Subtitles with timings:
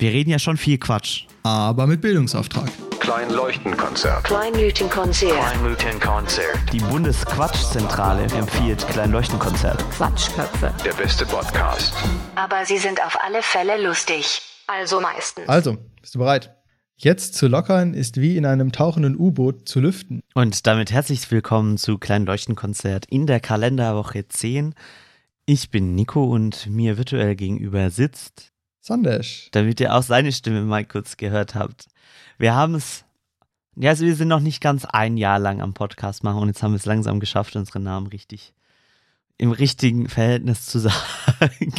[0.00, 1.26] Wir reden ja schon viel Quatsch.
[1.42, 2.70] Aber mit Bildungsauftrag.
[3.00, 4.24] Kleinleuchtenkonzert.
[4.24, 5.34] Kleinleuchtenkonzert.
[5.34, 6.72] Kleinleuchtenkonzert.
[6.72, 9.78] Die Bundesquatschzentrale empfiehlt Kleinleuchtenkonzert.
[9.90, 10.72] Quatschköpfe.
[10.86, 11.92] Der beste Podcast.
[12.34, 14.40] Aber sie sind auf alle Fälle lustig.
[14.66, 15.46] Also meistens.
[15.50, 16.56] Also, bist du bereit?
[16.96, 20.22] Jetzt zu lockern ist wie in einem tauchenden U-Boot zu lüften.
[20.32, 24.74] Und damit herzlich willkommen zu Kleinleuchtenkonzert in der Kalenderwoche 10.
[25.44, 28.49] Ich bin Nico und mir virtuell gegenüber sitzt,
[28.80, 29.48] Sandesh.
[29.52, 31.86] damit ihr auch seine Stimme mal kurz gehört habt.
[32.38, 33.04] Wir haben es,
[33.76, 36.62] ja, also wir sind noch nicht ganz ein Jahr lang am Podcast machen und jetzt
[36.62, 38.54] haben wir es langsam geschafft, unsere Namen richtig
[39.38, 41.72] im richtigen Verhältnis zu sagen.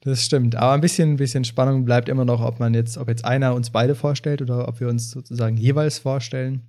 [0.00, 0.54] Das stimmt.
[0.54, 3.54] Aber ein bisschen, ein bisschen Spannung bleibt immer noch, ob man jetzt, ob jetzt einer
[3.54, 6.62] uns beide vorstellt oder ob wir uns sozusagen jeweils vorstellen.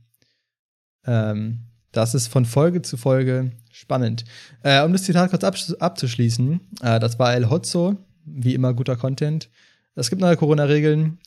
[1.06, 1.60] Ähm,
[1.92, 4.26] das ist von Folge zu Folge spannend.
[4.64, 7.96] Äh, um das Zitat kurz abzuschließen, äh, das war El Hotzo,
[8.28, 9.50] wie immer guter Content.
[9.96, 11.20] Es gibt neue Corona-Regeln.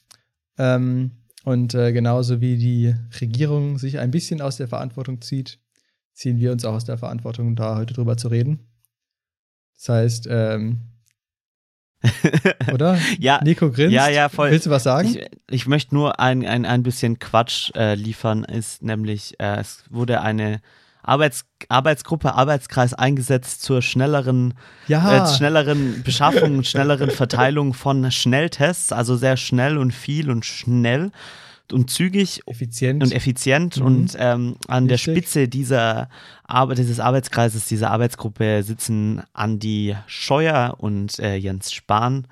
[0.59, 1.13] Ähm,
[1.45, 5.59] und äh, genauso wie die Regierung sich ein bisschen aus der Verantwortung zieht,
[6.13, 8.61] ziehen wir uns auch aus der Verantwortung, da heute drüber zu reden.
[9.75, 10.81] Das heißt, ähm,
[12.73, 12.99] oder?
[13.19, 13.93] ja, Nico grinst.
[13.93, 14.51] ja, ja, voll.
[14.51, 15.09] Willst du was sagen?
[15.09, 19.85] Ich, ich möchte nur ein, ein, ein bisschen Quatsch äh, liefern, ist nämlich, äh, es
[19.91, 20.61] wurde eine
[21.03, 24.55] Arbeits, Arbeitsgruppe, Arbeitskreis eingesetzt zur schnelleren,
[24.87, 30.45] ja, äh, schnelleren Beschaffung und schnelleren Verteilung von Schnelltests, also sehr schnell und viel und
[30.45, 31.11] schnell
[31.73, 33.03] und zügig effizient.
[33.03, 33.87] und effizient Mhm.
[33.87, 35.15] und ähm, an der Richtig.
[35.17, 36.09] Spitze dieser
[36.47, 42.27] Arbeit, dieses Arbeitskreises, dieser Arbeitsgruppe sitzen Andi Scheuer und äh, Jens Spahn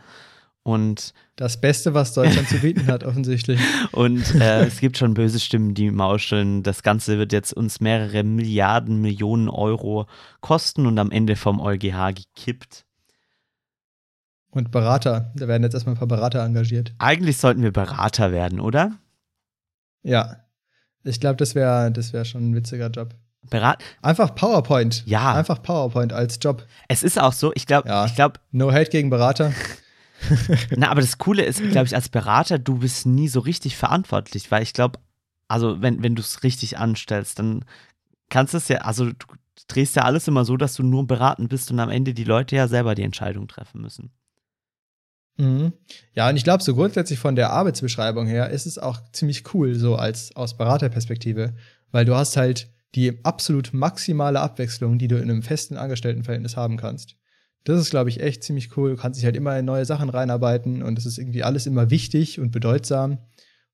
[0.68, 3.58] und das Beste, was Deutschland zu bieten hat, offensichtlich.
[3.92, 6.62] Und äh, es gibt schon böse Stimmen, die mauscheln.
[6.62, 10.06] Das Ganze wird jetzt uns mehrere Milliarden, Millionen Euro
[10.40, 12.84] kosten und am Ende vom EuGH gekippt.
[14.50, 15.32] Und Berater.
[15.36, 16.92] Da werden jetzt erstmal ein paar Berater engagiert.
[16.98, 18.98] Eigentlich sollten wir Berater werden, oder?
[20.02, 20.36] Ja.
[21.04, 23.14] Ich glaube, das wäre das wär schon ein witziger Job.
[23.48, 25.04] Berat Einfach PowerPoint.
[25.06, 25.34] Ja.
[25.34, 26.66] Einfach PowerPoint als Job.
[26.88, 28.04] es ist auch so, ich glaube, Ja.
[28.06, 29.52] ich glaube, No hate gegen Berater.
[30.76, 34.50] Na, aber das Coole ist, glaube ich, als Berater, du bist nie so richtig verantwortlich,
[34.50, 34.98] weil ich glaube,
[35.48, 37.64] also wenn, wenn du es richtig anstellst, dann
[38.28, 39.26] kannst du es ja, also du
[39.68, 42.56] drehst ja alles immer so, dass du nur beraten bist und am Ende die Leute
[42.56, 44.10] ja selber die Entscheidung treffen müssen.
[45.36, 45.72] Mhm.
[46.14, 49.74] Ja, und ich glaube, so grundsätzlich von der Arbeitsbeschreibung her ist es auch ziemlich cool,
[49.74, 51.54] so als aus Beraterperspektive,
[51.92, 56.76] weil du hast halt die absolut maximale Abwechslung, die du in einem festen Angestelltenverhältnis haben
[56.76, 57.16] kannst.
[57.64, 58.90] Das ist, glaube ich, echt ziemlich cool.
[58.90, 61.90] Du kannst dich halt immer in neue Sachen reinarbeiten und es ist irgendwie alles immer
[61.90, 63.18] wichtig und bedeutsam.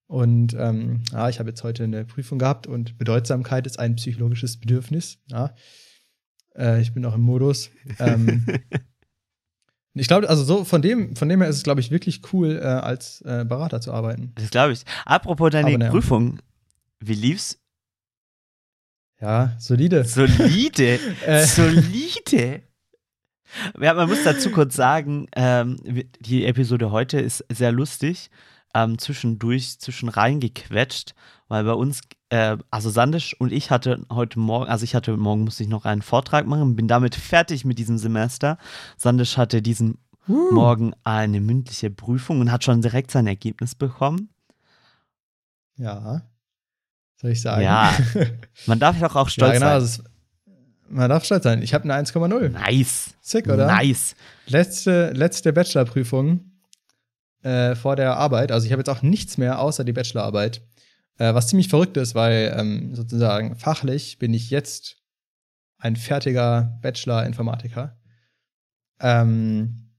[0.06, 4.59] Und ähm, ja, ich habe jetzt heute eine Prüfung gehabt und Bedeutsamkeit ist ein psychologisches
[4.59, 5.19] Bedürfnis.
[5.28, 5.55] Ja.
[6.56, 7.71] Äh, ich bin auch im Modus.
[7.99, 8.47] Ähm,
[9.95, 12.59] ich glaube, also so von dem, von dem her ist es, glaube ich, wirklich cool,
[12.61, 14.33] äh, als äh, Berater zu arbeiten.
[14.34, 14.84] Das glaube ich.
[15.05, 15.91] Apropos deine naja.
[15.91, 16.41] Prüfung,
[17.01, 17.61] wie lief's?
[19.21, 20.05] Ja, solide.
[20.05, 20.99] Solide.
[21.27, 21.47] Äh.
[21.47, 22.62] Solide.
[23.81, 25.76] Ja, man muss dazu kurz sagen, ähm,
[26.20, 28.31] die Episode heute ist sehr lustig,
[28.75, 31.15] ähm, zwischendurch, zwischen reingequetscht,
[31.48, 32.00] weil bei uns,
[32.31, 35.84] äh, also Sandisch und ich hatte heute Morgen, also ich hatte Morgen musste ich noch
[35.84, 38.59] einen Vortrag machen, bin damit fertig mit diesem Semester.
[38.97, 44.31] Sandisch hatte diesen Morgen eine mündliche Prüfung und hat schon direkt sein Ergebnis bekommen.
[45.76, 46.22] Ja.
[47.16, 47.62] Soll ich sagen?
[47.62, 47.92] Ja,
[48.66, 49.66] Man darf doch auch ja, stolz genau.
[49.66, 49.75] sein.
[49.75, 50.03] Also
[50.89, 51.62] man darf stolz sein.
[51.62, 52.49] Ich habe eine 1,0.
[52.50, 53.15] Nice.
[53.21, 53.67] Sick, oder?
[53.67, 54.15] Nice.
[54.47, 56.53] Letzte, letzte Bachelorprüfung
[57.43, 58.53] äh, vor der Arbeit.
[58.53, 60.62] Also ich habe jetzt auch nichts mehr außer die Bachelorarbeit.
[61.19, 64.97] Äh, was ziemlich verrückt ist, weil ähm, sozusagen fachlich bin ich jetzt
[65.78, 67.97] ein fertiger Bachelor-Informatiker.
[69.01, 69.91] Ähm,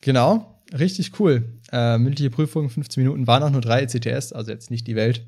[0.00, 1.60] genau, richtig cool.
[1.72, 5.26] Äh, mündliche Prüfung, 15 Minuten, waren auch nur drei ECTS, also jetzt nicht die Welt.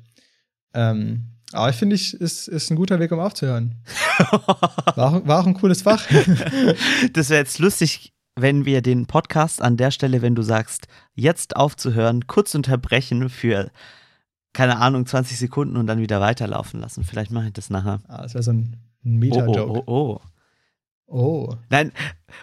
[0.73, 3.75] Ähm, aber ich finde, ich ist, ist ein guter Weg, um aufzuhören.
[4.95, 6.03] War, auch- war auch ein cooles Fach.
[7.13, 11.55] Das wäre jetzt lustig, wenn wir den Podcast an der Stelle, wenn du sagst, jetzt
[11.55, 13.69] aufzuhören, kurz unterbrechen für,
[14.53, 17.03] keine Ahnung, 20 Sekunden und dann wieder weiterlaufen lassen.
[17.03, 17.99] Vielleicht mache ich das nachher.
[18.07, 19.71] ah, das wäre so ein ein Oh, Meta-Joke.
[19.71, 20.21] oh, oh, oh.
[21.05, 21.55] Oh.
[21.69, 21.91] Nein,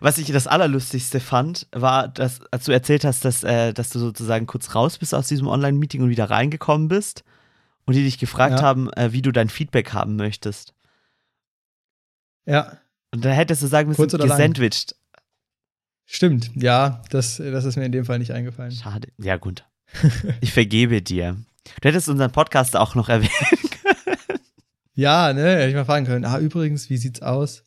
[0.01, 3.99] was ich das Allerlustigste fand, war, dass, als du erzählt hast, dass, äh, dass du
[3.99, 7.25] sozusagen kurz raus bist aus diesem Online-Meeting und wieder reingekommen bist
[7.87, 8.63] und die dich gefragt Ja.
[8.63, 10.75] haben, äh, wie du dein Feedback haben möchtest.
[12.47, 12.79] Ja,
[13.13, 14.29] Und da hättest du sagen müssen, oder lang?
[14.37, 14.95] gesandwiched.
[16.07, 16.51] stimmt.
[16.55, 18.73] Ja, das, das ist mir in dem Fall nicht eingefallen.
[18.73, 19.09] Schade.
[19.19, 19.65] Ja, gut.
[20.41, 21.37] Ich vergebe dir.
[21.81, 23.31] Du hättest unseren Podcast auch noch erwähnt.
[24.95, 26.25] Ja, ne, hätte ich mal fragen können.
[26.25, 27.65] Ah, übrigens, wie sieht's aus?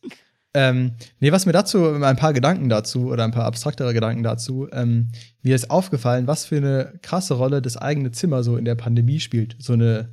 [0.56, 4.68] Ähm, nee, was mir dazu, ein paar Gedanken dazu oder ein paar abstraktere Gedanken dazu.
[4.72, 5.08] Ähm,
[5.42, 9.18] mir ist aufgefallen, was für eine krasse Rolle das eigene Zimmer so in der Pandemie
[9.18, 9.56] spielt.
[9.58, 10.10] So eine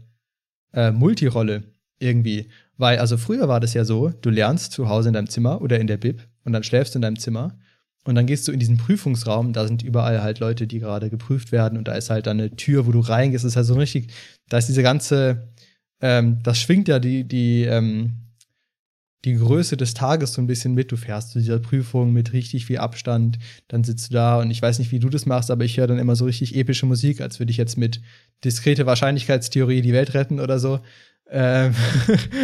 [0.74, 1.64] äh, Multirolle
[2.00, 2.50] irgendwie.
[2.82, 5.80] Weil, also früher war das ja so, du lernst zu Hause in deinem Zimmer oder
[5.80, 7.56] in der Bib und dann schläfst du in deinem Zimmer
[8.06, 11.52] und dann gehst du in diesen Prüfungsraum, da sind überall halt Leute, die gerade geprüft
[11.52, 13.46] werden und da ist halt dann eine Tür, wo du reingehst.
[13.46, 14.12] Das ist halt so richtig,
[14.50, 15.50] da ist diese ganze,
[16.02, 18.14] ähm, das schwingt ja die, die, ähm,
[19.26, 20.92] die Größe des Tages so ein bisschen mit.
[20.92, 23.38] Du fährst zu dieser Prüfung mit richtig viel Abstand,
[23.68, 25.88] dann sitzt du da und ich weiß nicht, wie du das machst, aber ich höre
[25.88, 28.02] dann immer so richtig epische Musik, als würde ich jetzt mit
[28.44, 30.80] diskrete Wahrscheinlichkeitstheorie die Welt retten oder so.
[31.30, 31.74] Ähm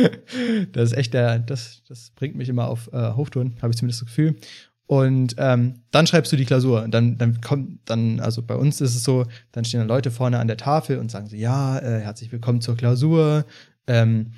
[0.71, 4.01] das ist echt der, das, das bringt mich immer auf äh, Hochtouren, habe ich zumindest
[4.01, 4.35] das Gefühl.
[4.87, 6.87] Und ähm, dann schreibst du die Klausur.
[6.87, 10.39] Dann, dann kommt dann, also bei uns ist es so, dann stehen dann Leute vorne
[10.39, 13.45] an der Tafel und sagen so, ja, äh, herzlich willkommen zur Klausur.
[13.85, 14.31] Ähm,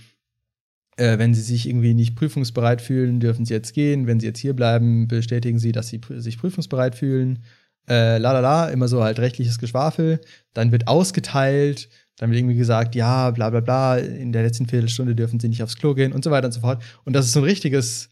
[0.99, 4.05] äh, wenn Sie sich irgendwie nicht prüfungsbereit fühlen, dürfen Sie jetzt gehen.
[4.05, 7.43] Wenn Sie jetzt hier bleiben, bestätigen Sie, dass Sie pr sich prüfungsbereit fühlen.
[7.87, 10.19] Äh, la la la, immer so halt rechtliches Geschwafel.
[10.53, 15.15] Dann wird ausgeteilt, dann wird irgendwie gesagt, ja, bla bla bla, in der letzten Viertelstunde
[15.15, 16.83] dürfen Sie nicht aufs Klo gehen und so weiter und so fort.
[17.05, 18.09] Und das ist so ein richtiges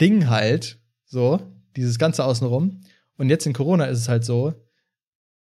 [0.00, 1.40] Ding halt, so,
[1.76, 2.82] dieses Ganze außenrum.
[3.16, 4.52] Und jetzt in Corona ist es halt so,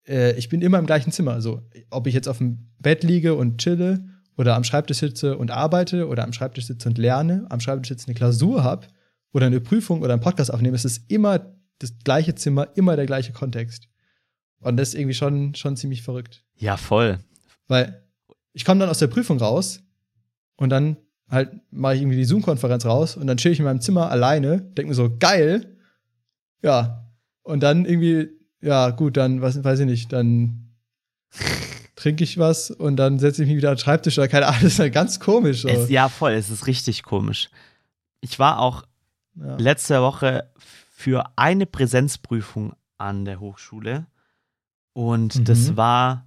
[0.07, 1.41] äh, ich bin immer im gleichen Zimmer.
[1.41, 5.51] So, ob ich jetzt auf dem Bett liege und chille oder am Schreibtisch sitze und
[5.51, 8.87] arbeite oder am Schreibtisch sitze und lerne, am Schreibtisch sitze eine Klausur habe
[9.31, 13.05] oder eine Prüfung oder einen Podcast aufnehme, es ist immer das gleiche Zimmer, immer der
[13.05, 13.87] gleiche Kontext.
[14.59, 16.43] Und das ist irgendwie schon, schon ziemlich verrückt.
[16.55, 17.19] Ja, voll.
[17.67, 18.03] Weil
[18.53, 19.81] ich komme dann aus der Prüfung raus
[20.55, 20.97] und dann
[21.29, 24.61] halt mache ich irgendwie die Zoom-Konferenz raus und dann chill ich in meinem Zimmer alleine,
[24.61, 25.77] denke mir so, geil.
[26.61, 27.09] Ja.
[27.41, 28.29] Und dann irgendwie,
[28.61, 30.69] ja, gut, dann, was, weiß ich nicht, dann
[31.95, 34.61] trinke ich was und dann setze ich mich wieder an den Schreibtisch oder keine Ahnung,
[34.63, 35.61] das ist halt ganz komisch.
[35.61, 35.67] So.
[35.69, 37.49] Es, ja, voll, es ist richtig komisch.
[38.21, 38.83] Ich war auch
[39.35, 39.55] ja.
[39.57, 40.49] letzte Woche
[40.91, 44.07] für eine Präsenzprüfung an der Hochschule
[44.93, 45.45] und Mhm.
[45.45, 46.25] das war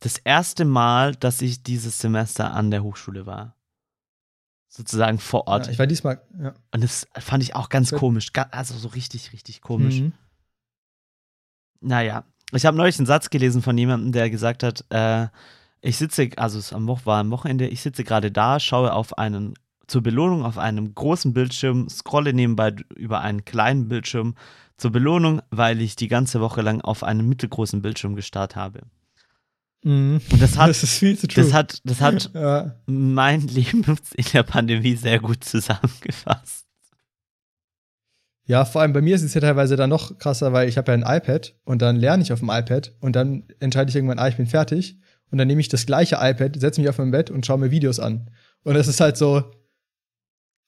[0.00, 3.54] das erste Mal, dass ich dieses Semester an der Hochschule war.
[4.68, 5.66] Sozusagen vor Ort.
[5.66, 6.54] ja, ich war diesmal, ja.
[6.72, 8.30] und das fand ich auch ganz komisch.
[8.52, 10.00] Also so richtig, richtig komisch.
[10.00, 10.12] Mhm.
[11.80, 15.28] Naja, ich habe neulich einen Satz gelesen von jemandem, der gesagt hat, äh,
[15.80, 19.54] ich sitze, also es am war am Wochenende, ich sitze gerade da, schaue auf einen,
[19.86, 24.34] zur Belohnung auf einem großen Bildschirm, scrolle nebenbei über einen kleinen Bildschirm
[24.76, 28.80] zur Belohnung, weil ich die ganze Woche lang auf einem mittelgroßen Bildschirm gestarrt habe.
[29.82, 30.20] Mhm.
[30.30, 31.44] Und das hat, das ist viel zu true.
[31.44, 32.74] das hat, das hat ja.
[32.86, 36.66] mein Leben in der Pandemie sehr gut zusammengefasst.
[38.50, 40.90] Ja, vor allem bei mir ist es ja teilweise dann noch krasser, weil ich habe
[40.90, 44.18] ja ein iPad und dann lerne ich auf dem iPad und dann entscheide ich irgendwann,
[44.18, 44.98] ah, ich bin fertig
[45.30, 47.70] und dann nehme ich das gleiche iPad, setze mich auf mein Bett und schaue mir
[47.70, 48.28] Videos an.
[48.64, 49.44] Und es ist halt so,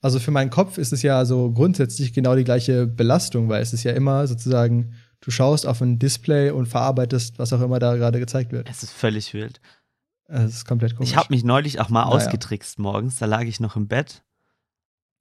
[0.00, 3.73] also für meinen Kopf ist es ja so grundsätzlich genau die gleiche Belastung, weil es
[3.73, 7.96] ist ja immer sozusagen, du schaust auf ein Display und verarbeitest, was auch immer da
[7.96, 8.70] gerade gezeigt wird.
[8.70, 9.61] Es ist völlig wild.
[10.29, 11.11] Es ist komplett komisch.
[11.11, 12.14] Ich habe mich neulich auch mal Naja.
[12.14, 13.19] ausgetrickst morgens.
[13.19, 14.23] Da lag ich noch im Bett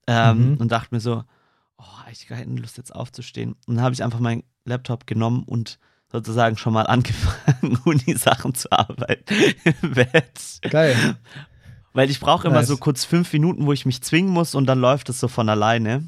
[0.07, 0.57] ähm, Mhm.
[0.57, 1.23] und dachte mir so,
[1.81, 3.55] oh, ich hätte keine Lust jetzt aufzustehen.
[3.65, 5.79] Und dann habe ich einfach meinen Laptop genommen und
[6.11, 9.33] sozusagen schon mal angefangen, Uni-Sachen zu arbeiten
[9.81, 10.59] im Bett.
[10.69, 11.17] Geil.
[11.93, 12.67] Weil ich brauche immer Nice.
[12.67, 15.49] so kurz fünf Minuten, wo ich mich zwingen muss und dann läuft es so von
[15.49, 16.07] alleine.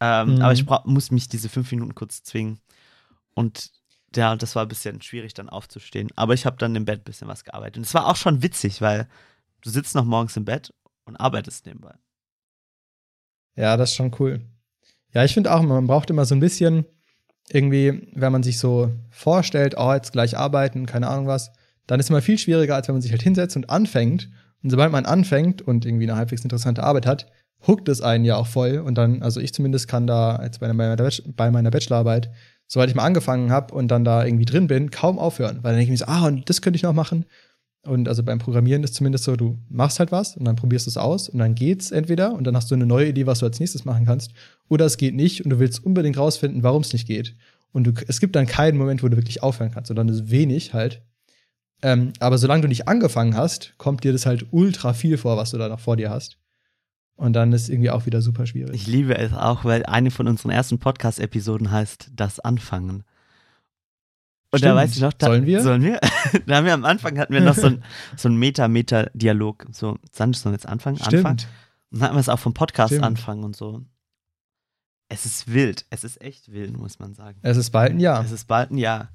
[0.00, 0.42] Ähm, Mhm.
[0.42, 2.60] Aber ich brauch, muss mich diese fünf Minuten kurz zwingen.
[3.34, 3.72] Und
[4.14, 6.08] ja, das war ein bisschen schwierig, dann aufzustehen.
[6.16, 7.78] Aber ich habe dann im Bett ein bisschen was gearbeitet.
[7.78, 9.08] Und es war auch schon witzig, weil
[9.60, 10.72] du sitzt noch morgens im Bett
[11.04, 11.94] und arbeitest nebenbei.
[13.56, 14.40] Ja, das ist schon cool.
[15.14, 16.84] Ja, ich finde auch, man braucht immer so ein bisschen
[17.50, 21.50] irgendwie, wenn man sich so vorstellt, oh, jetzt gleich arbeiten, keine Ahnung was,
[21.86, 24.28] dann ist es immer viel schwieriger, als wenn man sich halt hinsetzt und anfängt.
[24.62, 27.26] Und sobald man anfängt und irgendwie eine halbwegs interessante Arbeit hat,
[27.66, 28.78] huckt es einen ja auch voll.
[28.78, 30.96] Und dann, also ich zumindest kann da jetzt bei meiner,
[31.36, 32.30] bei meiner Bachelorarbeit,
[32.66, 35.58] sobald ich mal angefangen habe und dann da irgendwie drin bin, kaum aufhören.
[35.62, 37.24] Weil dann denke ich mir so, ah, und das könnte ich noch machen.
[37.84, 40.90] Und also beim Programmieren ist zumindest so, du machst halt was und dann probierst du
[40.90, 43.46] es aus und dann geht's entweder und dann hast du eine neue Idee, was du
[43.46, 44.32] als nächstes machen kannst,
[44.68, 47.36] oder es geht nicht und du willst unbedingt rausfinden, warum es nicht geht.
[47.72, 50.30] Und du, es gibt dann keinen Moment, wo du wirklich aufhören kannst, sondern es ist
[50.30, 51.02] wenig halt.
[51.82, 55.52] Ähm, aber solange du nicht angefangen hast, kommt dir das halt ultra viel vor, was
[55.52, 56.38] du da noch vor dir hast.
[57.16, 58.74] Und dann ist irgendwie auch wieder super schwierig.
[58.74, 63.04] Ich liebe es auch, weil eine von unseren ersten Podcast-Episoden heißt Das Anfangen.
[64.50, 64.74] Und da Stimmt.
[64.76, 65.62] weiß ich noch, da, Sollen wir?
[65.62, 66.00] Sollen wir?
[66.46, 67.84] da haben wir am Anfang hatten wir noch so ein,
[68.16, 69.66] so Meta-Meta-Dialog.
[69.72, 70.96] So, Sanj, sollen wir jetzt anfangen?
[71.00, 71.38] Anfangen?
[71.38, 71.48] Stimmt.
[71.90, 73.04] Und dann hatten wir es auch vom Podcast Stimmt.
[73.04, 73.82] anfangen und so.
[75.08, 75.84] Es ist wild.
[75.90, 77.38] Es ist echt wild, muss man sagen.
[77.42, 78.24] Es ist bald ein Jahr.
[78.24, 79.10] Es ist bald ein Jahr.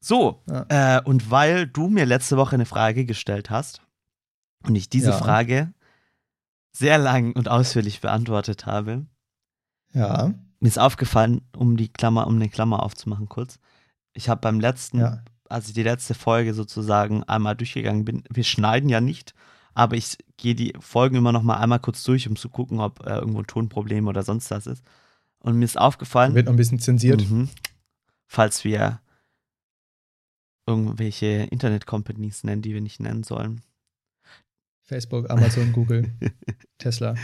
[0.00, 0.98] So, Ja.
[0.98, 3.82] äh, und weil du mir letzte Woche eine Frage gestellt hast
[4.66, 5.16] und ich diese Ja.
[5.18, 5.72] Frage
[6.72, 9.06] sehr lang und ausführlich beantwortet habe.
[9.92, 10.32] Ja.
[10.60, 13.58] Mir ist aufgefallen, um die Klammer, um eine Klammer aufzumachen kurz.
[14.18, 15.22] Ich habe beim letzten, Ja.
[15.48, 19.32] als ich die letzte Folge sozusagen einmal durchgegangen bin, wir schneiden ja nicht,
[19.74, 23.06] aber ich gehe die Folgen immer noch mal einmal kurz durch, um zu gucken, ob
[23.06, 24.82] äh, irgendwo ein Tonproblem oder sonst was ist.
[25.38, 27.30] Und mir ist aufgefallen, Wird noch ein bisschen zensiert.
[27.30, 27.48] Mhm.
[28.26, 29.00] Falls wir
[30.66, 33.62] irgendwelche Internet-Companies nennen, die wir nicht nennen sollen.
[34.82, 36.12] Facebook, Amazon, Google,
[36.78, 37.14] Tesla.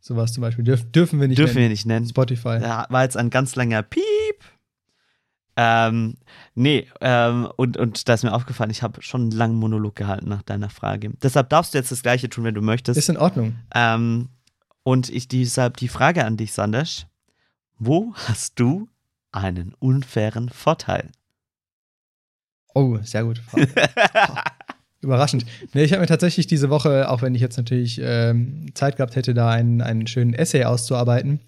[0.00, 0.64] Sowas zum Beispiel.
[0.64, 1.72] Dürf, dürfen wir nicht Dürfen wir nennen.
[1.72, 2.06] nicht nennen.
[2.06, 2.58] Spotify.
[2.60, 4.02] Da war jetzt ein ganz langer Piep.
[5.56, 6.16] Ähm,
[6.54, 10.28] nee, ähm, und, und da ist mir aufgefallen, ich habe schon einen langen Monolog gehalten
[10.28, 11.12] nach deiner Frage.
[11.22, 12.98] Deshalb darfst du jetzt das Gleiche tun, wenn du möchtest.
[12.98, 13.56] Ist in Ordnung.
[13.74, 14.30] Ähm,
[14.82, 17.06] und ich deshalb die Frage an dich, Sandesh.
[17.78, 18.88] Wo hast du
[19.32, 21.10] einen unfairen Vorteil?
[22.74, 23.40] Oh, sehr gut.
[25.04, 25.44] Überraschend.
[25.74, 29.16] Nee, ich habe mir tatsächlich diese Woche, auch wenn ich jetzt natürlich ähm, Zeit gehabt
[29.16, 31.40] hätte, da einen, einen schönen Essay auszuarbeiten,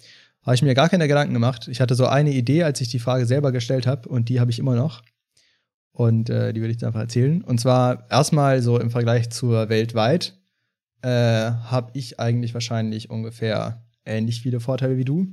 [0.47, 1.67] habe ich mir gar keine Gedanken gemacht.
[1.67, 4.49] Ich hatte so eine Idee, als ich die Frage selber gestellt habe, und die habe
[4.49, 5.03] ich immer noch.
[5.91, 7.41] Und äh, die will ich jetzt einfach erzählen.
[7.41, 10.39] Und zwar erstmal so im Vergleich zur weltweit
[11.01, 15.27] äh, habe ich eigentlich wahrscheinlich ungefähr ähnlich viele Vorteile wie du.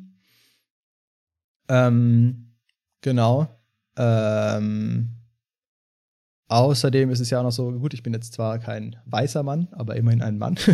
[1.68, 2.56] Ähm,
[3.00, 3.49] genau.
[3.97, 5.11] Ähm,
[6.47, 9.69] Außerdem ist es ja auch noch so, gut, ich bin jetzt zwar kein weißer Mann,
[9.73, 10.57] aber immerhin ein Mann.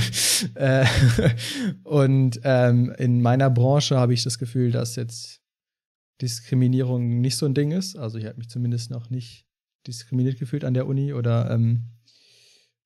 [0.54, 0.86] Äh,
[1.84, 5.42] und ähm, in meiner Branche habe ich das Gefühl, dass jetzt
[6.22, 7.98] Diskriminierung nicht so ein Ding ist.
[7.98, 9.44] Also ich habe mich zumindest noch nicht
[9.86, 11.90] diskriminiert gefühlt an der Uni oder ähm,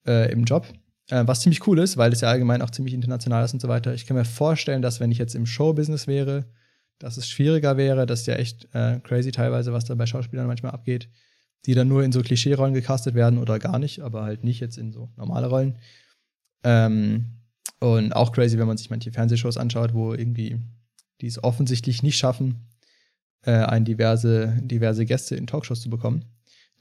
[0.05, 0.67] äh, im Job.
[1.11, 3.69] Äh, was ziemlich cool ist, weil es ja allgemein auch ziemlich international ist und so
[3.69, 3.95] weiter.
[3.95, 6.51] Ich kann mir vorstellen, dass wenn ich jetzt im Showbusiness wäre,
[6.99, 8.05] dass es schwieriger wäre.
[8.05, 11.09] Das ist ja echt äh, crazy teilweise, was da bei Schauspielern manchmal abgeht
[11.67, 14.79] die dann nur in so Klischee-Rollen gecastet werden oder gar nicht, aber halt nicht jetzt
[14.79, 15.79] in so normale Rollen.
[16.63, 17.27] Ähm,
[17.81, 20.61] und auch crazy, wenn man sich manche Fernsehshows anschaut, wo irgendwie
[21.21, 22.67] die es offensichtlich nicht schaffen,
[23.43, 26.25] äh, ein diverse, diverse Gäste in Talkshows zu bekommen.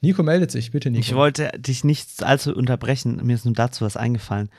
[0.00, 1.00] Nico meldet sich, bitte Nico.
[1.00, 4.50] Ich wollte dich nicht allzu unterbrechen, mir ist nur dazu was eingefallen.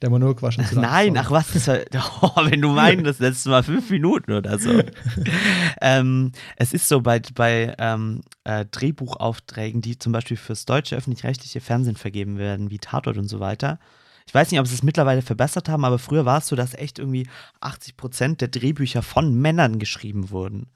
[0.00, 0.84] Der Monolog war schon zu lang.
[0.84, 1.78] Nein, ach was, das war,
[2.22, 4.70] oh, wenn du meinst, das letzte Mal fünf Minuten oder so.
[5.80, 11.60] ähm, es ist so bei, bei ähm, äh, Drehbuchaufträgen, die zum Beispiel fürs deutsche öffentlich-rechtliche
[11.60, 13.78] Fernsehen vergeben werden, wie Tatort und so weiter.
[14.26, 16.74] Ich weiß nicht, ob sie es mittlerweile verbessert haben, aber früher war es so, dass
[16.74, 17.26] echt irgendwie
[17.60, 20.66] 80 Prozent der Drehbücher von Männern geschrieben wurden.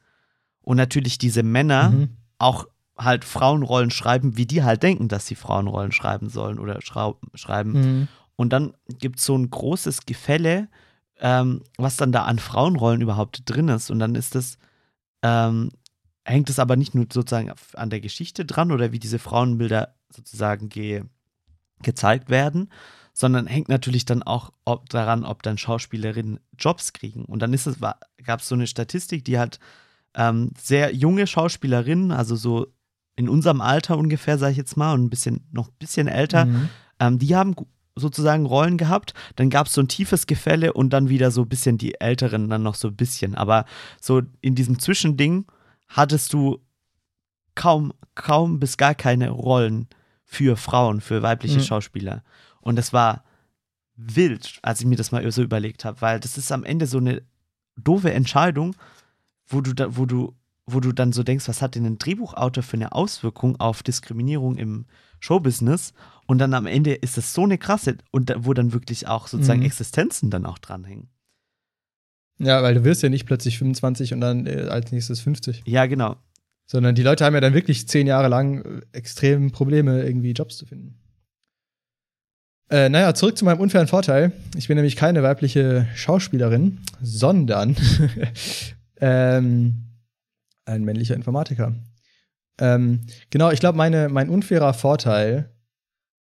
[0.62, 2.16] Und natürlich diese Männer Mhm.
[2.38, 6.78] auch halt Frauenrollen schreiben, wie die halt denken, dass sie Frauenrollen schreiben sollen oder
[7.34, 7.72] schreiben.
[7.72, 8.08] Mhm.
[8.42, 10.68] Und dann gibt es so ein großes Gefälle,
[11.20, 13.90] ähm, was dann da an Frauenrollen überhaupt drin ist.
[13.90, 14.58] Und dann ist das,
[15.22, 15.70] ähm,
[16.24, 20.68] hängt es aber nicht nur sozusagen an der Geschichte dran oder wie diese Frauenbilder sozusagen
[20.68, 21.04] ge
[21.82, 22.68] gezeigt werden,
[23.12, 27.24] sondern hängt natürlich dann auch ob, daran, ob dann Schauspielerinnen Jobs kriegen.
[27.24, 29.58] Und dann ist es, gab es so eine Statistik, die hat
[30.14, 32.68] ähm, sehr junge Schauspielerinnen, also so
[33.16, 36.46] in unserem Alter ungefähr, sage ich jetzt mal, und ein bisschen noch ein bisschen älter,
[36.46, 36.68] Mhm.
[37.00, 37.54] ähm, die haben
[37.94, 39.14] sozusagen Rollen gehabt.
[39.36, 42.48] Dann gab es so ein tiefes Gefälle und dann wieder so ein bisschen die Älteren
[42.48, 43.34] dann noch so ein bisschen.
[43.34, 43.64] Aber
[44.00, 45.46] so in diesem Zwischending
[45.88, 46.58] hattest du
[47.54, 49.88] kaum, kaum bis gar keine Rollen
[50.24, 51.64] für Frauen, für weibliche Mhm.
[51.64, 52.22] Schauspieler.
[52.60, 53.24] Und das war
[53.96, 56.98] wild, als ich mir das mal so überlegt habe, weil das ist am Ende so
[56.98, 57.22] eine
[57.76, 58.74] doofe Entscheidung,
[59.46, 60.34] wo du da, wo du,
[60.66, 64.56] wo du dann so denkst, was hat denn ein Drehbuchautor für eine Auswirkung auf Diskriminierung
[64.56, 64.86] im
[65.20, 65.92] Showbusiness?
[66.26, 69.26] Und dann am Ende ist das so eine krasse, und da, wo dann wirklich auch
[69.26, 69.66] sozusagen Mhm.
[69.66, 71.08] Existenzen dann auch dranhängen.
[72.38, 75.62] Ja, weil du wirst ja nicht plötzlich 25 und dann äh, als nächstes 50.
[75.66, 76.16] Ja, genau.
[76.66, 80.56] Sondern die Leute haben ja dann wirklich zehn Jahre lang äh, extrem Probleme, irgendwie Jobs
[80.56, 80.98] zu finden.
[82.70, 84.32] Äh, naja, zurück zu meinem unfairen Vorteil.
[84.56, 87.76] Ich bin nämlich keine weibliche Schauspielerin, sondern
[89.00, 89.91] ähm,
[90.64, 91.74] ein männlicher Informatiker.
[92.58, 93.00] Ähm,
[93.30, 95.50] genau, ich glaube, mein unfairer Vorteil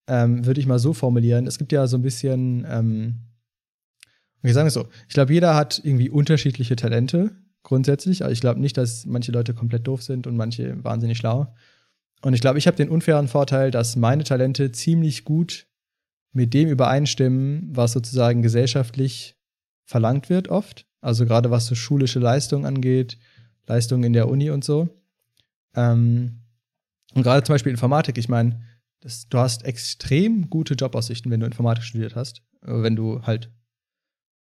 [0.08, 1.48] ähm, würde ich mal so formulieren.
[1.48, 3.16] Es gibt ja so ein bisschen, ähm,
[4.42, 7.32] okay, sagen wir es so, ich glaube, jeder hat irgendwie unterschiedliche Talente
[7.64, 8.24] grundsätzlich.
[8.24, 11.54] Also ich glaube nicht, dass manche Leute komplett doof sind und manche wahnsinnig schlau.
[12.22, 15.68] Und ich glaube, ich habe den unfairen Vorteil, dass meine Talente ziemlich gut
[16.32, 19.38] mit dem übereinstimmen, was sozusagen gesellschaftlich
[19.86, 20.86] verlangt wird oft.
[21.02, 23.18] Also gerade was so schulische Leistung angeht,
[23.68, 24.90] Leistungen in der Uni und so.
[25.76, 26.42] Ähm,
[27.14, 28.62] und gerade zum Beispiel Informatik, ich meine,
[29.30, 32.42] du hast extrem gute Jobaussichten, wenn du Informatik studiert hast.
[32.64, 33.52] Äh, Wenn du halt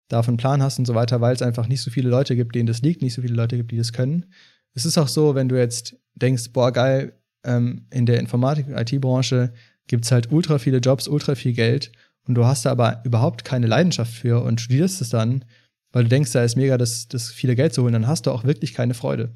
[0.08, 2.54] davon einen Plan hast und so weiter, weil es einfach nicht so viele Leute gibt,
[2.54, 4.26] denen das liegt, nicht so viele Leute gibt, die das können.
[4.72, 9.52] Es ist auch so, wenn du jetzt denkst, boah, geil, ähm, in der Informatik- IT-Branche
[9.88, 11.92] gibt es halt ultra viele Jobs, ultra viel Geld
[12.26, 15.44] und du hast da aber überhaupt keine Leidenschaft für und studierst es dann,
[15.96, 18.30] weil du denkst, da ist mega das, das viele Geld zu holen, dann hast du
[18.30, 19.32] auch wirklich keine Freude.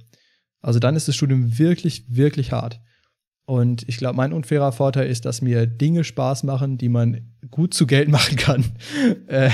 [0.60, 2.82] Also dann ist das Studium wirklich, wirklich hart.
[3.46, 7.72] Und ich glaube, mein unfairer Vorteil ist, dass mir Dinge Spaß machen, die man gut
[7.72, 8.66] zu Geld machen kann.
[9.26, 9.48] Äh,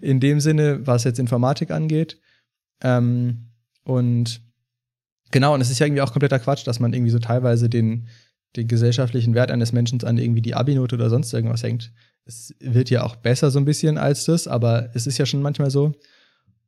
[0.00, 2.18] in dem Sinne, was jetzt Informatik angeht.
[2.82, 3.50] Ähm,
[3.84, 4.40] und
[5.30, 8.08] genau, und es ist ja irgendwie auch kompletter Quatsch, dass man irgendwie so teilweise den,
[8.56, 11.92] den gesellschaftlichen Wert eines Menschen an irgendwie die Abi-Note oder sonst irgendwas hängt.
[12.24, 15.42] Es wird ja auch besser so ein bisschen als das, aber es ist ja schon
[15.42, 15.94] manchmal so.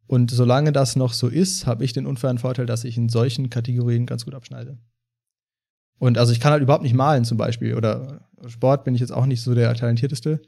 [0.06, 3.50] Und solange das noch so ist, habe ich den unfairen Vorteil, dass ich in solchen
[3.50, 4.78] Kategorien ganz gut abschneide.
[5.98, 9.12] Und also ich kann halt überhaupt nicht malen zum Beispiel oder Sport bin ich jetzt
[9.12, 10.42] auch nicht so der talentierteste,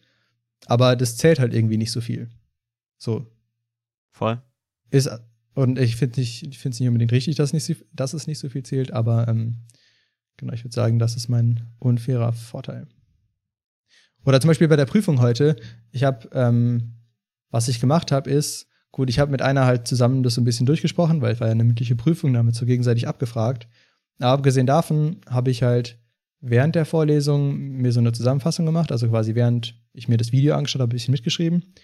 [0.66, 2.28] aber das zählt halt irgendwie nicht so viel.
[2.98, 3.26] So.
[4.10, 4.42] Voll.
[4.90, 5.10] Ist,
[5.54, 8.62] und ich finde es nicht, nicht unbedingt richtig, dass, nicht, dass es nicht so viel
[8.62, 9.64] zählt, aber ähm,
[10.36, 12.86] genau, ich würde sagen, das ist mein unfairer Vorteil.
[14.24, 15.56] Oder zum Beispiel bei der Prüfung heute,
[15.90, 16.94] ich habe, ähm,
[17.50, 20.44] was ich gemacht habe, ist, gut, ich habe mit einer halt zusammen das so ein
[20.44, 23.68] bisschen durchgesprochen, weil es war ja eine mündliche Prüfung, damit so gegenseitig abgefragt.
[24.18, 25.98] Aber abgesehen davon habe ich halt
[26.40, 30.54] während der Vorlesung mir so eine Zusammenfassung gemacht, also quasi während ich mir das Video
[30.54, 31.74] angeschaut habe, ein bisschen mitgeschrieben.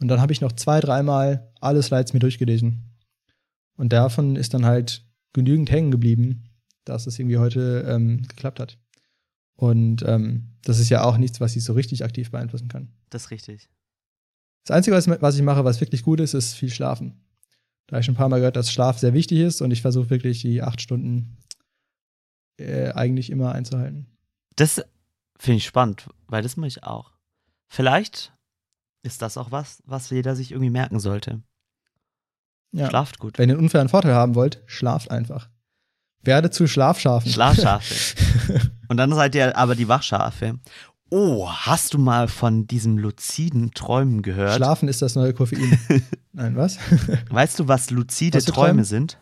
[0.00, 2.96] Und dann habe ich noch zwei, dreimal alle Slides mir durchgelesen.
[3.76, 6.44] Und davon ist dann halt genügend hängen geblieben,
[6.84, 8.78] dass es irgendwie heute ähm, geklappt hat.
[9.54, 12.88] Und ähm, das ist ja auch nichts, was ich so richtig aktiv beeinflussen kann.
[13.10, 13.68] Das ist richtig.
[14.64, 17.20] Das Einzige, was, ich mache, was wirklich gut ist, ist viel Schlafen.
[17.86, 19.82] Da habe ich schon ein paar Mal gehört, dass Schlaf sehr wichtig ist und ich
[19.82, 21.38] versuche wirklich die acht Stunden
[22.58, 24.06] äh, eigentlich immer einzuhalten.
[24.56, 24.82] Das
[25.38, 27.12] finde ich spannend, weil das mache ich auch.
[27.68, 28.32] Vielleicht
[29.02, 31.42] ist das auch was, was jeder sich irgendwie merken sollte.
[32.72, 32.88] Ja.
[32.88, 33.38] Schlaft gut.
[33.38, 35.48] Wenn ihr einen unfairen Vorteil haben wollt, schlaft einfach.
[36.22, 37.32] Werde zu Schlafschafen.
[37.32, 37.94] Schlafschafe.
[38.88, 40.58] Und dann seid ihr aber die Wachschafe.
[41.10, 44.54] Oh, hast du mal von diesem luziden Träumen gehört?
[44.56, 45.78] Schlafen ist das neue Koffein.
[46.32, 46.78] Nein, was?
[47.30, 48.84] weißt du, was luzide Was Träume Träume?
[48.84, 49.18] sind?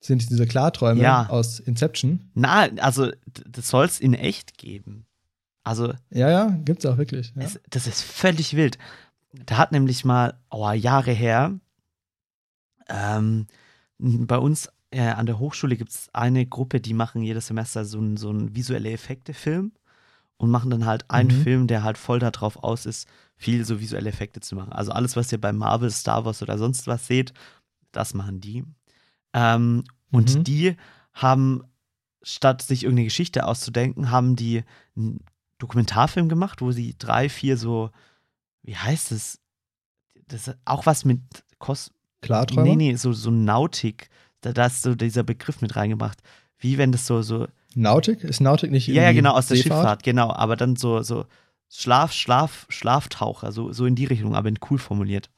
[0.00, 1.28] Sind diese Klarträume Ja.
[1.28, 2.30] aus Inception?
[2.34, 3.10] Na, also
[3.48, 5.04] das soll es in echt geben.
[5.64, 7.32] Also Ja, ja, gibt's auch wirklich.
[7.36, 7.42] Ja.
[7.42, 8.78] es, das ist völlig wild.
[9.32, 11.58] Da hat nämlich mal, oh, Jahre her,
[12.88, 13.46] ähm,
[13.98, 17.98] bei uns äh, an der Hochschule gibt es eine Gruppe, die machen jedes Semester so
[17.98, 19.72] einen so visuelle Effekte-Film
[20.38, 21.42] und machen dann halt einen Mhm.
[21.42, 24.72] Film, der halt voll darauf aus ist, viel so visuelle Effekte zu machen.
[24.72, 27.32] Also alles, was ihr bei Marvel, Star Wars oder sonst was seht,
[27.92, 28.64] das machen die.
[29.32, 30.44] Ähm, und Mhm.
[30.44, 30.76] die
[31.14, 31.62] haben,
[32.22, 34.64] statt sich irgendeine Geschichte auszudenken, haben die
[34.96, 35.20] einen
[35.58, 37.90] Dokumentarfilm gemacht, wo sie drei, vier so,
[38.62, 39.40] wie heißt es?
[40.28, 41.20] Das ist auch was mit
[41.58, 42.68] Kos Klarträume?
[42.70, 44.08] Nee, nee, so, so Nautik.
[44.40, 46.22] Da, da ist so dieser Begriff mit reingebracht.
[46.58, 48.24] Wie wenn das so, so Nautik?
[48.24, 49.80] Ist Nautik nicht ja, ja, irgendwie genau, aus der Seefahrt?
[49.80, 51.26] Schifffahrt, genau, aber dann so, so
[51.68, 55.30] Schlaf, Schlaf, Schlaftaucher, so, so in die Richtung, aber in cool formuliert.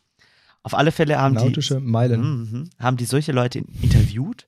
[0.63, 2.21] Auf alle Fälle haben Nautische die, Meilen.
[2.21, 4.47] Mhm, haben die solche Leute interviewt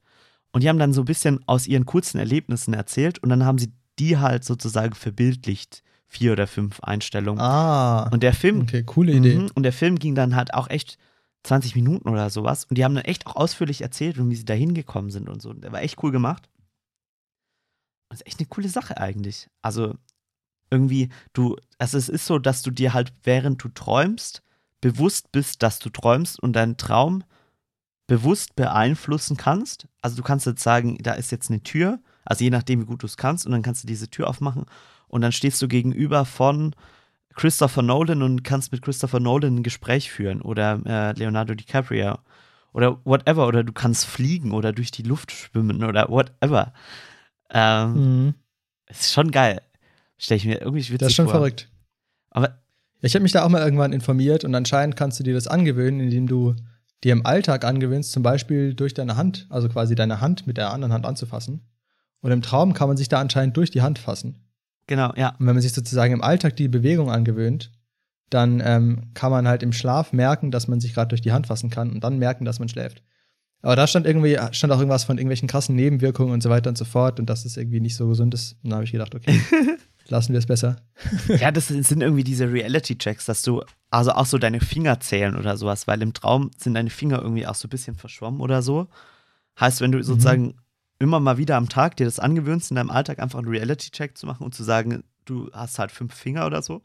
[0.53, 3.59] und die haben dann so ein bisschen aus ihren kurzen Erlebnissen erzählt und dann haben
[3.59, 7.41] sie die halt sozusagen verbildlicht, vier oder fünf Einstellungen.
[7.41, 9.37] Ah, Und der Film, okay, coole Idee.
[9.37, 9.51] Mhm.
[9.55, 10.99] Und der Film ging dann halt auch echt
[11.45, 12.65] 20 Minuten oder sowas.
[12.65, 15.53] Und die haben dann echt auch ausführlich erzählt, wie sie da hingekommen sind und so.
[15.53, 16.49] Der war echt cool gemacht.
[18.11, 19.49] Das ist echt eine coole Sache eigentlich.
[19.63, 19.95] Also
[20.71, 24.43] irgendwie, du, also es ist so, dass du dir halt, während du träumst,
[24.81, 27.25] bewusst bist, dass du träumst und deinen Traum
[28.07, 29.87] bewusst beeinflussen kannst.
[30.03, 33.03] Also du kannst jetzt sagen, da ist jetzt eine Tür, also je nachdem, wie gut
[33.03, 34.67] du es kannst, und dann kannst du diese Tür aufmachen
[35.09, 36.75] und dann stehst du gegenüber von
[37.35, 42.19] Christopher Nolan und kannst mit Christopher Nolan ein Gespräch führen oder äh, Leonardo DiCaprio
[42.73, 46.73] oder whatever oder du kannst fliegen oder durch die Luft schwimmen oder whatever.
[47.53, 48.35] Ähm, Mhm.
[48.89, 49.61] Ist schon geil.
[50.19, 51.35] Stell ich mir irgendwie witzig Das ist schon vor.
[51.35, 51.69] verrückt.
[52.31, 52.59] Aber
[53.03, 56.01] Ich habe mich da auch mal irgendwann informiert und anscheinend kannst du dir das angewöhnen,
[56.01, 56.55] indem du
[57.03, 60.71] dir im Alltag angewöhnst, zum Beispiel durch deine Hand, also quasi deine Hand mit der
[60.71, 61.63] anderen Hand anzufassen.
[62.21, 64.45] Und im Traum kann man sich da anscheinend durch die Hand fassen.
[64.87, 65.31] genau, ja.
[65.39, 67.73] Und wenn man sich sozusagen im Alltag die Bewegung angewöhnt,
[68.29, 71.47] dann ähm, kann man halt im Schlaf merken, dass man sich gerade durch die Hand
[71.47, 73.03] fassen kann und dann merken, dass man schläft.
[73.63, 76.79] Aber da stand irgendwie, stand auch irgendwas von irgendwelchen krassen Nebenwirkungen und so weiter und
[76.79, 78.57] so fort und dass es irgendwie nicht so gesund ist.
[78.63, 79.39] Und da habe ich gedacht, okay,
[80.09, 80.77] lassen wir es besser.
[81.29, 85.57] Ja, das sind irgendwie diese Reality-Checks, dass du, also auch so deine Finger zählen oder
[85.57, 88.89] sowas, weil im Traum sind deine Finger irgendwie auch so ein bisschen verschwommen oder so.
[89.59, 90.55] Heißt, wenn du sozusagen
[90.99, 94.27] immer mal wieder am Tag dir das angewöhnst, in deinem Alltag einfach einen Reality-Check zu
[94.27, 96.83] machen und zu sagen, du hast halt fünf Finger oder so,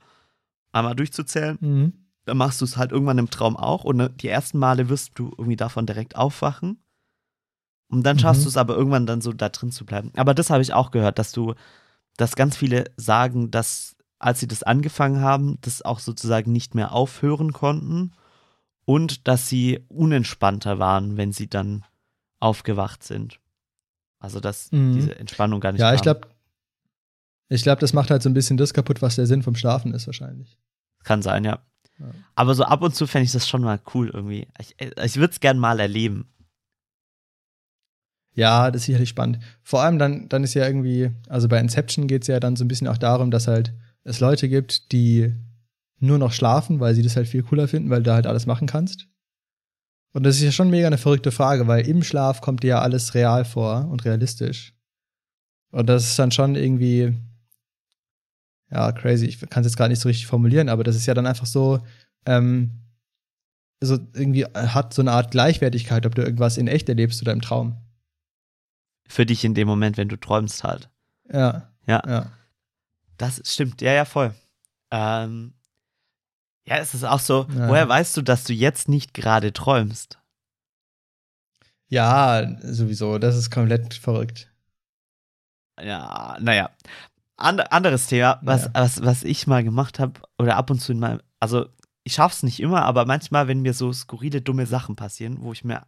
[0.74, 1.94] einmal durchzuzählen, Mhm.
[2.26, 5.12] Dann machst du es halt irgendwann im Traum auch und ne, die ersten Male wirst
[5.16, 6.82] du irgendwie davon direkt aufwachen.
[7.88, 8.44] Und dann schaffst Mhm.
[8.46, 10.12] du es aber irgendwann dann so da drin zu bleiben.
[10.16, 11.54] Aber das habe ich auch gehört, dass du,
[12.18, 16.94] dass ganz viele sagen, dass als sie das angefangen haben, das auch sozusagen nicht mehr
[16.94, 18.14] aufhören konnten
[18.86, 21.84] und dass sie unentspannter waren, wenn sie dann
[22.40, 23.40] aufgewacht sind.
[24.20, 24.94] Also dass Mhm.
[24.94, 26.04] diese Entspannung gar nicht Ja, ich kam.
[26.16, 26.28] glaube,
[27.50, 29.94] ich glaube, das macht halt so ein bisschen das kaputt, was der Sinn vom Schlafen
[29.94, 30.58] ist wahrscheinlich.
[31.04, 31.60] Kann sein, ja.
[32.36, 34.48] Aber so ab und zu fände ich das schon mal cool irgendwie.
[34.60, 36.28] Ich, ich würde es gern mal erleben.
[38.34, 39.40] Ja, das ist sicherlich spannend.
[39.64, 42.66] Vor allem dann, dann ist ja irgendwie, also bei Inception geht es ja dann so
[42.66, 45.34] ein bisschen auch darum, dass halt es Leute gibt, die
[46.00, 48.46] nur noch schlafen, weil sie das halt viel cooler finden, weil du da halt alles
[48.46, 49.08] machen kannst.
[50.14, 52.82] Und das ist ja schon mega eine verrückte Frage, weil im Schlaf kommt dir ja
[52.82, 54.74] alles real vor und realistisch.
[55.72, 57.14] Und das ist dann schon irgendwie,
[58.76, 59.26] ja, crazy.
[59.26, 61.46] Ich kann es jetzt gar nicht so richtig formulieren, aber das ist ja dann einfach
[61.46, 61.82] so,
[62.26, 62.82] ähm,
[63.82, 67.42] so irgendwie hat so eine Art Gleichwertigkeit, ob du irgendwas in echt erlebst oder im
[67.42, 67.78] Traum.
[69.08, 70.90] Für dich in dem Moment, wenn du träumst halt.
[71.32, 72.32] Ja, Ja, ja.
[73.18, 73.82] das stimmt.
[73.82, 74.34] Ja, ja, voll.
[74.92, 75.54] Ähm,
[76.68, 77.70] ja, es ist auch so, Ja.
[77.70, 80.20] woher weißt du, dass du jetzt nicht gerade träumst?
[81.88, 83.20] Ja, sowieso.
[83.20, 84.52] Das ist komplett verrückt.
[85.80, 86.72] Ja, naja.
[87.38, 88.72] And, anderes Thema, was, Ja.
[88.74, 91.66] was, was ich mal gemacht habe, oder ab und zu in meinem, also
[92.04, 95.64] ich schaff's nicht immer, aber manchmal, wenn mir so skurrile, dumme Sachen passieren, wo ich
[95.64, 95.82] mir,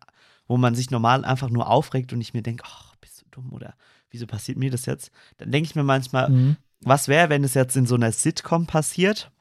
[0.48, 3.54] wo man sich normal einfach nur aufregt und ich mir denke, ach, bist du dumm
[3.54, 3.76] oder
[4.10, 5.12] wieso passiert mir das jetzt?
[5.38, 6.58] Dann denke ich mir manchmal, Mhm.
[6.82, 9.32] was wäre, wenn es jetzt in so einer Sitcom passiert?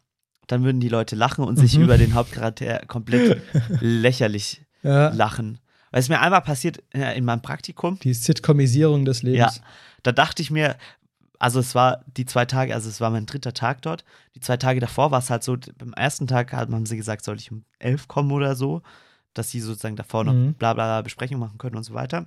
[0.46, 1.84] Dann würden die Leute lachen und sich Mhm.
[1.84, 3.42] über den Hauptcharakter komplett
[3.80, 5.58] lächerlich Ja, lachen.
[5.90, 9.60] Weil es mir einmal passiert in meinem Praktikum, die Sitcomisierung des Lebens.
[10.02, 10.76] da dachte ich mir,
[11.38, 14.04] also es war die zwei Tage, also es war mein dritter Tag dort.
[14.34, 17.36] Die zwei Tage davor war es halt so, beim ersten Tag haben sie gesagt, soll
[17.36, 18.82] ich um elf kommen oder so,
[19.34, 20.54] dass sie sozusagen davor noch Mhm.
[20.54, 22.26] bla bla bla Besprechung machen können und so weiter.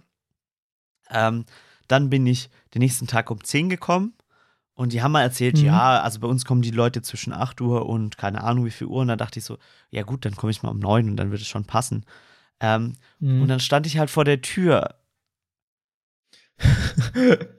[1.10, 1.45] Ähm,
[1.88, 4.13] dann bin ich den nächsten Tag um 10 gekommen
[4.76, 5.65] und die haben mal erzählt, Mhm.
[5.65, 8.88] ja, also bei uns kommen die Leute zwischen 8 Uhr und keine Ahnung wie viel
[8.88, 9.02] Uhr.
[9.02, 9.58] Und da dachte ich so,
[9.89, 12.06] ja gut, dann komme ich mal um 9 und dann wird es schon passen.
[12.60, 13.41] Ähm, Mhm.
[13.41, 14.95] Und dann stand ich halt vor der Tür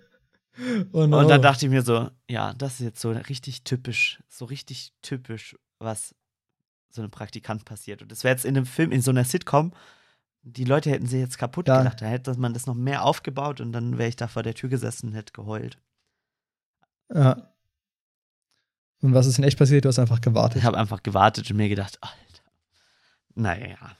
[0.92, 1.18] oh no.
[1.20, 4.92] Und dann dachte ich mir so, ja, das ist jetzt so richtig typisch, so richtig
[5.02, 6.14] typisch, was
[6.90, 8.02] so einem Praktikant passiert.
[8.02, 9.72] Und das wäre jetzt in einem Film, in so einer Sitcom,
[10.42, 11.78] die Leute hätten sich jetzt kaputt Ja.
[11.78, 12.00] gelacht.
[12.02, 14.68] Da hätte man das noch mehr aufgebaut und dann wäre ich da vor der Tür
[14.68, 15.78] gesessen und hätte geheult.
[17.14, 17.46] ja.
[19.02, 19.86] Und was ist denn echt passiert?
[19.86, 20.58] Du hast einfach gewartet.
[20.58, 22.42] Ich habe einfach gewartet und mir gedacht, Alter.
[23.34, 23.96] Naja,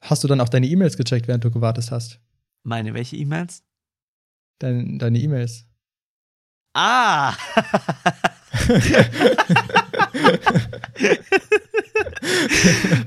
[0.00, 2.18] Hast du dann auch deine E-Mails gecheckt, während du gewartet hast?
[2.62, 3.62] meine welche E-Mails?
[4.60, 5.66] Dein, deine E-Mails.
[6.74, 7.32] Ah!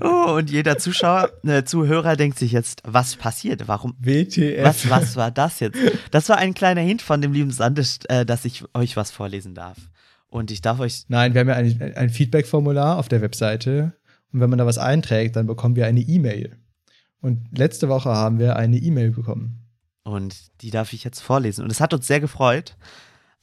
[0.02, 3.68] oh, und jeder Zuschauer, äh, Zuhörer denkt sich jetzt, was passiert?
[3.68, 3.96] Warum?
[4.00, 4.64] WTF.
[4.64, 5.80] Was, was war das jetzt?
[6.12, 9.54] Das war ein kleiner Hint von dem lieben Sandisch, äh, dass ich euch was vorlesen
[9.54, 9.78] darf.
[10.28, 11.04] Und ich darf euch.
[11.08, 13.94] Nein, wir haben ja ein, ein Feedback-Formular auf der Webseite.
[14.32, 16.58] Und wenn man da was einträgt, dann bekommen wir eine E-Mail.
[17.22, 19.63] Und letzte Woche haben wir eine E-Mail bekommen.
[20.04, 21.64] Und die darf ich jetzt vorlesen.
[21.64, 22.76] Und es hat uns sehr gefreut.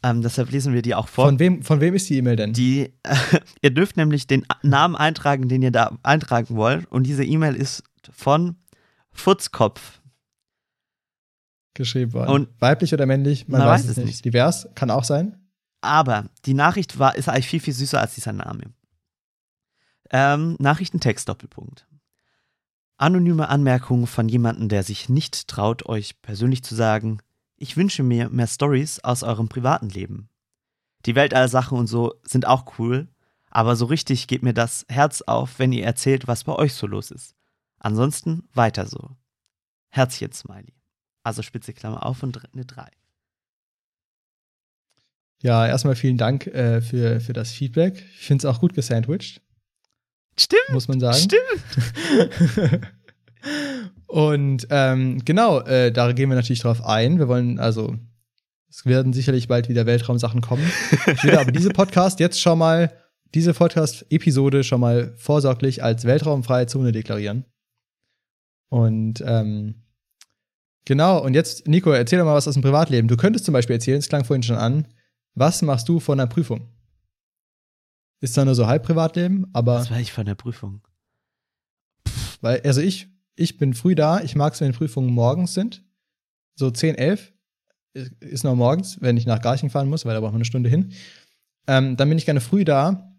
[0.02, 1.26] Ähm, deshalb lesen wir die auch vor.
[1.26, 2.52] Von wem, von wem ist die E-Mail denn?
[2.52, 2.94] Die,
[3.62, 6.86] ihr dürft nämlich den Namen eintragen, den ihr da eintragen wollt.
[6.90, 8.56] Und diese E-Mail ist von
[9.12, 10.00] Futzkopf.
[11.74, 12.30] geschrieben worden.
[12.30, 13.48] Und- Weiblich oder männlich?
[13.48, 14.06] Man, Man weiß, weiß es es nicht.
[14.06, 14.24] nicht.
[14.24, 15.36] Divers kann auch sein.
[15.82, 18.64] Aber die Nachricht war, ist eigentlich viel, viel süßer als dieser Name.
[20.10, 21.86] Ähm, Nachrichtentext Doppelpunkt.
[23.00, 27.20] Anonyme Anmerkungen von jemandem, der sich nicht traut, euch persönlich zu sagen,
[27.56, 30.28] ich wünsche mir mehr Stories aus eurem privaten Leben.
[31.06, 33.08] Die Weltallsachen und so sind auch cool,
[33.48, 36.86] aber so richtig geht mir das Herz auf, wenn ihr erzählt, was bei euch so
[36.86, 37.34] los ist.
[37.78, 39.16] Ansonsten weiter so.
[39.88, 40.74] Herzchen Smiley.
[41.22, 42.86] Also spitze Klammer auf und eine 3.
[45.42, 48.04] Ja, erstmal vielen Dank äh, für, für das Feedback.
[48.12, 49.40] Ich finde es auch gut gesandwiched,
[50.40, 51.18] Stimmt, muss man sagen.
[51.18, 52.80] stimmt.
[54.06, 57.18] Und ähm, genau, äh, da gehen wir natürlich drauf ein.
[57.18, 57.96] Wir wollen also,
[58.68, 60.70] es werden sicherlich bald wieder Weltraumsachen kommen.
[61.06, 62.92] Ich würde aber diese Podcast jetzt schon mal,
[63.34, 67.44] diese Podcast-Episode schon mal vorsorglich als weltraumfreie Zone deklarieren.
[68.68, 69.74] Und ähm,
[70.86, 73.08] genau, und jetzt, Nico, erzähl doch mal was aus dem Privatleben.
[73.08, 74.88] Du könntest zum Beispiel erzählen, es klang vorhin schon an,
[75.34, 76.68] was machst du vor einer Prüfung?
[78.20, 80.82] Ist zwar nur so halb Privatleben, aber Was war ich von der Prüfung?
[82.42, 85.84] weil, also ich, ich bin früh da, ich mag es, wenn Prüfungen morgens sind.
[86.54, 87.32] So 10, 11
[88.20, 90.70] ist- noch morgens, wenn ich nach Garching fahren muss, weil da braucht man eine Stunde
[90.70, 90.92] hin.
[91.66, 93.14] Ähm, dann bin ich gerne früh da,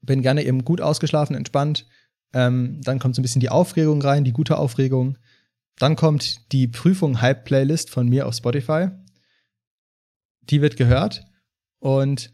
[0.00, 1.86] bin gerne eben gut ausgeschlafen, entspannt.
[2.32, 5.18] Ähm, dann kommt so ein bisschen die Aufregung rein, die gute Aufregung.
[5.78, 8.88] Dann kommt die Prüfung Hype Playlist von mir auf Spotify.
[10.42, 11.24] Die wird gehört
[11.80, 12.32] und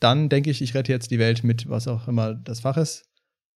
[0.00, 3.04] dann denke ich, ich rette jetzt die Welt mit was auch immer das Fach ist.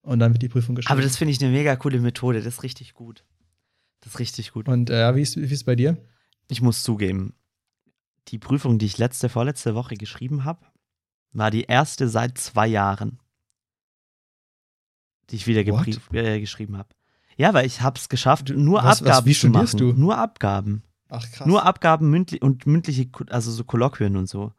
[0.02, 0.92] Und dann wird die Prüfung geschrieben.
[0.92, 2.38] Aber das finde ich eine mega coole Methode.
[2.38, 3.24] Das ist richtig gut.
[4.00, 4.68] Das ist richtig gut.
[4.68, 5.98] Und äh, wie ist wie ist bei dir?
[6.48, 7.34] Ich muss zugeben,
[8.28, 10.64] die Prüfung, die ich letzte, vorletzte Woche geschrieben habe,
[11.32, 13.18] war die erste seit zwei Jahren,
[15.30, 16.88] die ich wieder äh, geschrieben habe.
[17.36, 19.66] Ja, weil ich habe es geschafft, nur was- was- Abgaben wie zu machen.
[19.66, 20.00] studierst du?
[20.00, 20.82] Nur Abgaben.
[21.08, 21.46] Ach krass.
[21.46, 24.52] Nur Abgaben mündlich und mündliche, also so Kolloquien und so.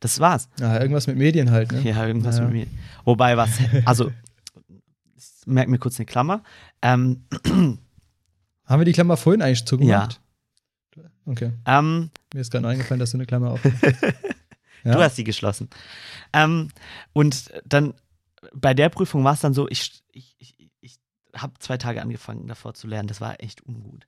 [0.00, 0.48] Das war's.
[0.60, 1.80] ja, irgendwas mit Medien halt, ne?
[1.82, 2.44] Ja, irgendwas Ja.
[2.44, 2.66] mit mir.
[3.04, 3.50] Wobei was,
[3.86, 4.12] also,
[5.16, 6.42] ich merke mir kurz eine Klammer.
[6.82, 7.24] Ähm,
[8.64, 10.20] Haben wir die Klammer vorhin eigentlich zugemacht?
[11.24, 11.52] Okay.
[11.66, 13.60] ähm, Mir ist gerade noch eingefallen, dass du eine Klammer auf.
[14.84, 15.68] Du hast sie geschlossen.
[16.32, 16.68] Ähm,
[17.12, 17.94] und dann
[18.54, 20.98] bei der Prüfung war es dann so, ich, ich, ich, ich
[21.34, 23.08] habe zwei Tage angefangen davor zu lernen.
[23.08, 24.06] Das war echt ungut.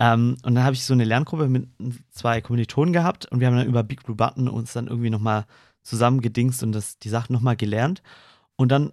[0.00, 1.68] Ähm, und dann habe ich so eine Lerngruppe mit
[2.10, 5.46] zwei Kommilitonen gehabt und wir haben dann über Big Blue Button uns dann irgendwie nochmal
[5.82, 8.02] zusammengedingst und das, die Sachen nochmal gelernt.
[8.56, 8.92] Und dann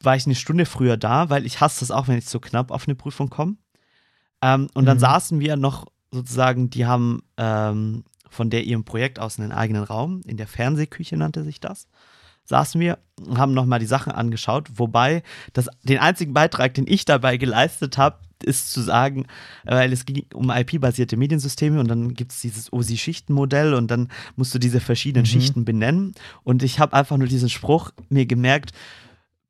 [0.00, 2.70] war ich eine Stunde früher da, weil ich hasse das auch, wenn ich so knapp
[2.70, 3.56] auf eine Prüfung komme.
[4.42, 5.00] Ähm, und dann Mhm.
[5.02, 10.20] saßen wir noch sozusagen, die haben ähm, von der ihrem Projekt aus einen eigenen Raum,
[10.26, 11.88] in der Fernsehküche nannte sich das,
[12.44, 15.22] saßen wir und haben nochmal die Sachen angeschaut, wobei
[15.54, 19.26] das, den einzigen Beitrag, den ich dabei geleistet habe, ist zu sagen,
[19.64, 24.54] weil es ging um IP-basierte Mediensysteme und dann gibt es dieses OSI-Schichtenmodell und dann musst
[24.54, 25.28] du diese verschiedenen Mhm.
[25.28, 28.72] Schichten benennen und ich habe einfach nur diesen Spruch mir gemerkt,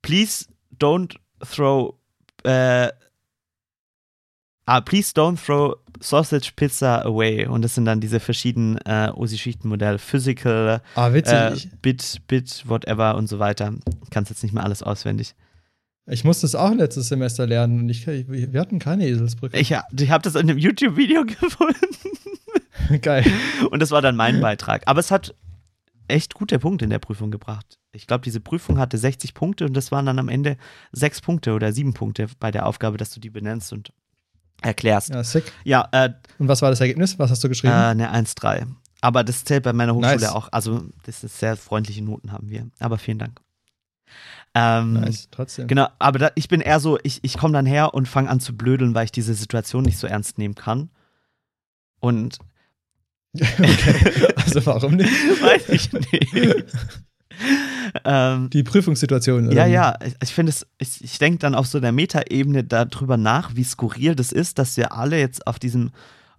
[0.02, 0.46] please
[0.78, 1.94] don't throw
[2.44, 2.88] äh,
[4.66, 9.98] ah, please don't throw sausage pizza away und das sind dann diese verschiedenen äh, OSI-Schichtenmodelle,
[9.98, 13.72] Physical, Ah, äh, Bit, Bit, whatever und so weiter.
[14.02, 15.34] Ich kann es jetzt nicht mehr alles auswendig.
[16.06, 19.58] Ich musste es auch letztes Semester lernen und ich, wir hatten keine Eselsbrücke.
[19.58, 23.24] Ich, ich habe das in einem YouTube-Video gefunden Geil.
[23.70, 24.82] und das war dann mein Beitrag.
[24.86, 25.34] Aber es hat
[26.08, 27.78] echt gute Punkte in der Prüfung gebracht.
[27.92, 30.56] Ich glaube, diese Prüfung hatte 60 Punkte und das waren dann am Ende
[30.92, 33.92] sechs Punkte oder sieben Punkte bei der Aufgabe, dass du die benennst und
[34.60, 35.10] erklärst.
[35.10, 35.50] Ja, sick.
[35.64, 37.18] Ja, äh, Und was war das Ergebnis?
[37.18, 37.72] Was hast du äh, geschrieben?
[37.72, 38.66] eine 1-3.
[39.00, 40.32] Aber das zählt bei meiner Hochschule Nice.
[40.32, 40.48] auch.
[40.50, 42.68] Also, das ist sehr freundliche Noten haben wir.
[42.78, 43.40] Aber vielen Dank.
[44.54, 45.66] Ähm, nice, trotzdem.
[45.66, 48.38] Genau, aber da, ich bin eher so, ich, ich komme dann her und fange an
[48.38, 50.90] zu blödeln, weil ich diese Situation nicht so ernst nehmen kann.
[52.00, 52.38] Und
[53.34, 54.28] okay.
[54.36, 55.10] Also warum nicht?
[55.42, 56.64] weiß ich nicht.
[58.04, 59.48] ähm, Die Prüfungssituation.
[59.48, 62.62] oder ja, ja, ich, ich finde es, ich, ich denke dann auf so der Metaebene
[62.62, 65.90] darüber nach, wie skurril das ist, dass wir alle jetzt auf diesem,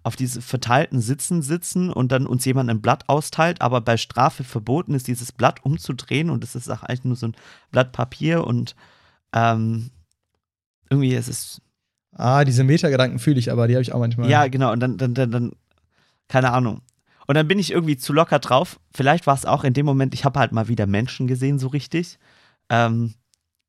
[0.06, 4.44] auf diese verteilten Sitzen sitzen und dann uns jemand ein Blatt austeilt, aber bei Strafe
[4.44, 7.36] verboten ist, dieses Blatt umzudrehen und es ist auch eigentlich nur so ein
[7.72, 8.76] Blatt Papier und
[9.32, 9.90] ähm,
[10.88, 11.60] irgendwie ist es
[12.18, 14.30] Ah, diese Metagedanken fühle ich aber, die habe ich auch manchmal.
[14.30, 14.72] Ja, genau.
[14.72, 15.52] Und dann, dann, dann, dann,
[16.28, 16.80] keine Ahnung.
[17.26, 18.80] Und dann bin ich irgendwie zu locker drauf.
[18.94, 21.68] Vielleicht war es auch in dem Moment, ich habe halt mal wieder Menschen gesehen, so
[21.68, 22.18] richtig.
[22.70, 23.14] Ähm,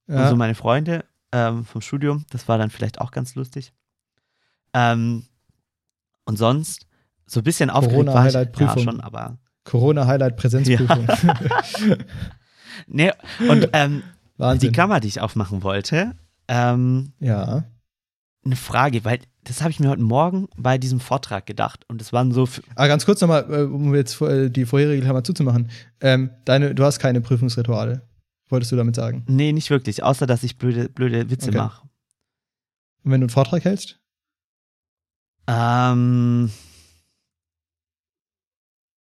[0.07, 0.23] Ja.
[0.23, 2.25] Und so meine Freunde ähm, vom Studium.
[2.29, 3.73] Das war dann vielleicht auch ganz lustig.
[4.73, 5.25] Ähm,
[6.27, 6.85] und sonst,
[7.25, 8.33] so ein bisschen aufgeregt war ich.
[8.33, 9.37] Ja, schon, aber.
[9.63, 11.07] Corona-Highlight-Präsenzprüfung.
[12.87, 13.11] Nee,
[13.49, 14.03] und ähm,
[14.61, 14.71] die.
[14.71, 16.13] Klammer, die ich aufmachen wollte,
[16.47, 17.63] ähm, ja.
[18.45, 21.85] eine Frage, weil das habe ich mir heute Morgen bei diesem Vortrag gedacht.
[21.87, 25.23] Und es waren so Aber ganz kurz nochmal, äh, um jetzt äh, die vorherige Klammer
[25.23, 25.69] zuzumachen.
[26.01, 28.01] Ähm, deine, du hast keine Prüfungsrituale,
[28.49, 29.23] wolltest du damit sagen.
[29.27, 31.57] Nee, nicht wirklich, außer dass ich blöde, blöde Witze Okay.
[31.57, 31.81] mache.
[33.03, 33.99] Und wenn du einen Vortrag hältst?
[35.47, 36.51] Ähm.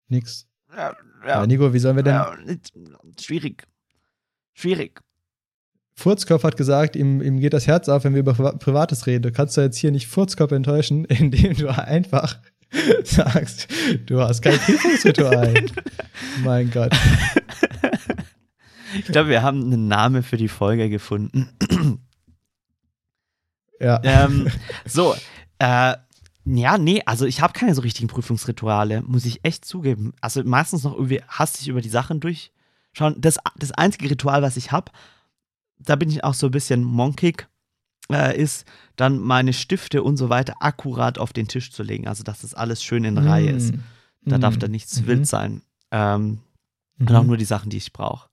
[0.07, 0.47] Nix.
[0.75, 2.13] Ja, Ja, Nico, wie sollen wir denn?
[2.13, 2.73] ja, nicht-
[3.19, 3.67] schwierig.
[4.53, 5.01] Schwierig.
[5.93, 9.21] Furzkopf hat gesagt, ihm, ihm geht das Herz auf, wenn wir über Priva- Privates reden.
[9.23, 12.39] Du kannst doch jetzt hier nicht Furzkopf enttäuschen, indem du einfach
[13.03, 13.67] sagst,
[14.07, 15.53] du hast kein Prüfungsritual.
[16.43, 16.93] mein Gott.
[18.97, 21.49] Ich glaube, wir haben einen Namen für die Folge gefunden.
[23.79, 23.99] Ja.
[24.03, 24.47] ähm,
[24.85, 25.15] so,
[25.59, 25.95] äh,
[26.45, 30.13] ja, nee, also ich habe keine so richtigen Prüfungsrituale, muss ich echt zugeben.
[30.21, 33.15] Also meistens noch irgendwie hastig über die Sachen durchschauen.
[33.19, 34.91] Das, das einzige Ritual, was ich habe,
[35.77, 37.47] da bin ich auch so ein bisschen monkig,
[38.11, 42.07] äh, ist dann meine Stifte und so weiter akkurat auf den Tisch zu legen.
[42.07, 43.73] Also, dass das alles schön in Reihe ist.
[43.75, 43.79] Mm.
[44.25, 44.41] Da Mm.
[44.41, 45.07] darf dann nichts Mhm.
[45.07, 45.61] wild sein.
[45.91, 46.39] Ähm,
[46.97, 47.07] Mhm.
[47.07, 48.29] und auch nur die Sachen, die ich brauche.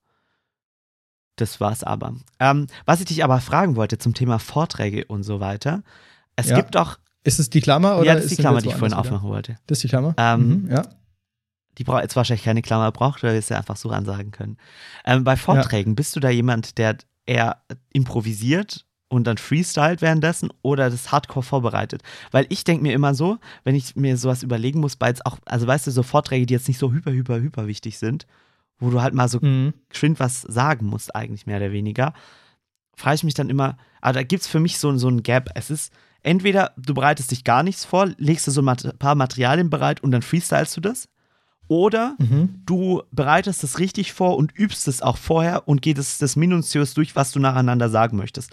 [1.37, 2.15] Das war's aber.
[2.39, 5.83] Ähm, was ich dich aber fragen wollte zum Thema Vorträge und so weiter.
[6.35, 6.55] Es Ja.
[6.57, 8.91] gibt auch, Ist es die Klammer oder ja, das ist die Klammer, die ich vorhin
[8.91, 8.99] wieder?
[8.99, 9.57] aufmachen wollte.
[9.67, 10.13] Das ist die Klammer?
[10.17, 10.83] Ähm, mhm, ja.
[11.77, 14.57] Die braucht jetzt wahrscheinlich keine Klammer braucht, weil wir es ja einfach so ansagen können.
[15.05, 17.61] Ähm, bei Vorträgen, bist du da jemand, der eher
[17.93, 22.01] improvisiert und dann freestylt währenddessen oder das Hardcore vorbereitet?
[22.31, 25.37] Weil ich denke mir immer so, wenn ich mir sowas überlegen muss, bei jetzt auch,
[25.45, 28.25] also weißt du, so Vorträge, die jetzt nicht so hyper, hyper, hyper wichtig sind,
[28.77, 29.73] wo du halt mal so Mhm.
[29.89, 32.13] geschwind was sagen musst, eigentlich mehr oder weniger,
[32.95, 35.49] frage ich mich dann immer, aber da gibt es für mich so, so ein Gap.
[35.55, 39.69] Es ist entweder du bereitest dich gar nichts vor, legst du so ein paar Materialien
[39.69, 41.07] bereit und dann freestylst du das,
[41.67, 42.61] oder Mhm.
[42.65, 46.93] du bereitest es richtig vor und übst es auch vorher und geht es das minutiös
[46.95, 48.51] durch, was du nacheinander sagen möchtest.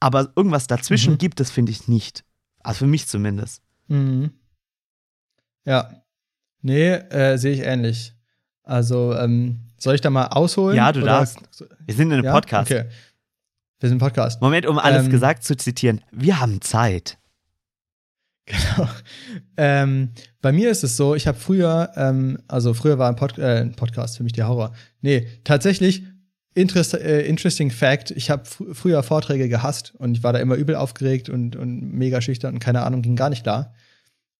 [0.00, 1.18] Aber irgendwas dazwischen Mhm.
[1.18, 2.24] gibt es, finde ich, nicht.
[2.60, 3.62] Also für mich zumindest.
[3.88, 4.30] Mhm.
[5.64, 5.90] Ja.
[6.62, 8.14] Nee, äh, sehe ich ähnlich.
[8.64, 10.76] Also, ähm, soll ich da mal ausholen?
[10.76, 11.38] Ja, du Oder- darfst.
[11.84, 12.32] Wir sind in einem Ja?
[12.32, 12.70] Podcast.
[12.70, 12.88] Okay.
[13.78, 14.40] Wir sind ein Podcast.
[14.40, 16.00] Moment, um alles Ähm, gesagt zu zitieren.
[16.10, 17.18] Wir haben Zeit.
[18.46, 18.88] Genau.
[19.56, 23.38] Ähm, bei mir ist es so, ich habe früher, ähm, also früher war ein, Pod
[23.38, 24.72] äh, ein Podcast für mich der Horror.
[25.02, 26.04] Nee, tatsächlich,
[26.54, 30.54] interest äh, interesting fact, ich habe fr früher Vorträge gehasst und ich war da immer
[30.54, 33.74] übel aufgeregt und, und mega schüchtern und keine Ahnung, ging gar nicht klar.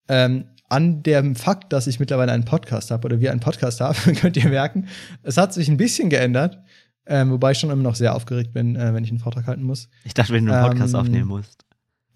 [0.08, 4.14] Ähm, an dem Fakt, dass ich mittlerweile einen Podcast habe oder wir einen Podcast haben,
[4.14, 4.86] könnt ihr merken,
[5.24, 6.58] es hat sich ein bisschen geändert,
[7.06, 9.62] ähm, wobei ich schon immer noch sehr aufgeregt bin, äh, wenn ich einen Vortrag halten
[9.62, 9.88] muss.
[10.04, 11.64] Ich dachte, wenn du einen Podcast Ähm, aufnehmen musst.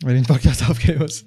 [0.03, 1.25] Wenn ich den Podcast aufgeben muss.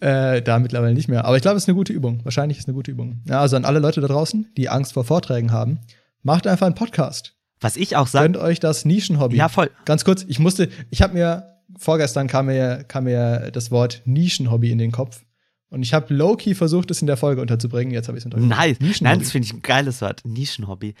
[0.00, 1.24] äh, da mittlerweile nicht mehr.
[1.24, 2.20] Aber ich glaube, es ist eine gute Übung.
[2.24, 3.22] Wahrscheinlich ist es eine gute Übung.
[3.26, 5.78] Ja, also an alle Leute da draußen, die Angst vor Vorträgen haben,
[6.22, 7.34] macht einfach einen Podcast.
[7.60, 9.36] Was ich auch sage, Gönnt euch das Nischenhobby.
[9.36, 13.70] ja voll, Ganz kurz, ich musste, ich habe mir, vorgestern kam mir, kam mir das
[13.70, 15.22] Wort Nischenhobby in den Kopf.
[15.70, 17.92] Und ich habe low-key versucht, es in der Folge unterzubringen.
[17.92, 18.80] Jetzt habe ich es untergebracht.
[18.80, 19.00] nice.
[19.02, 20.22] Nein, das finde ich ein geiles Wort.
[20.24, 20.94] Nischenhobby.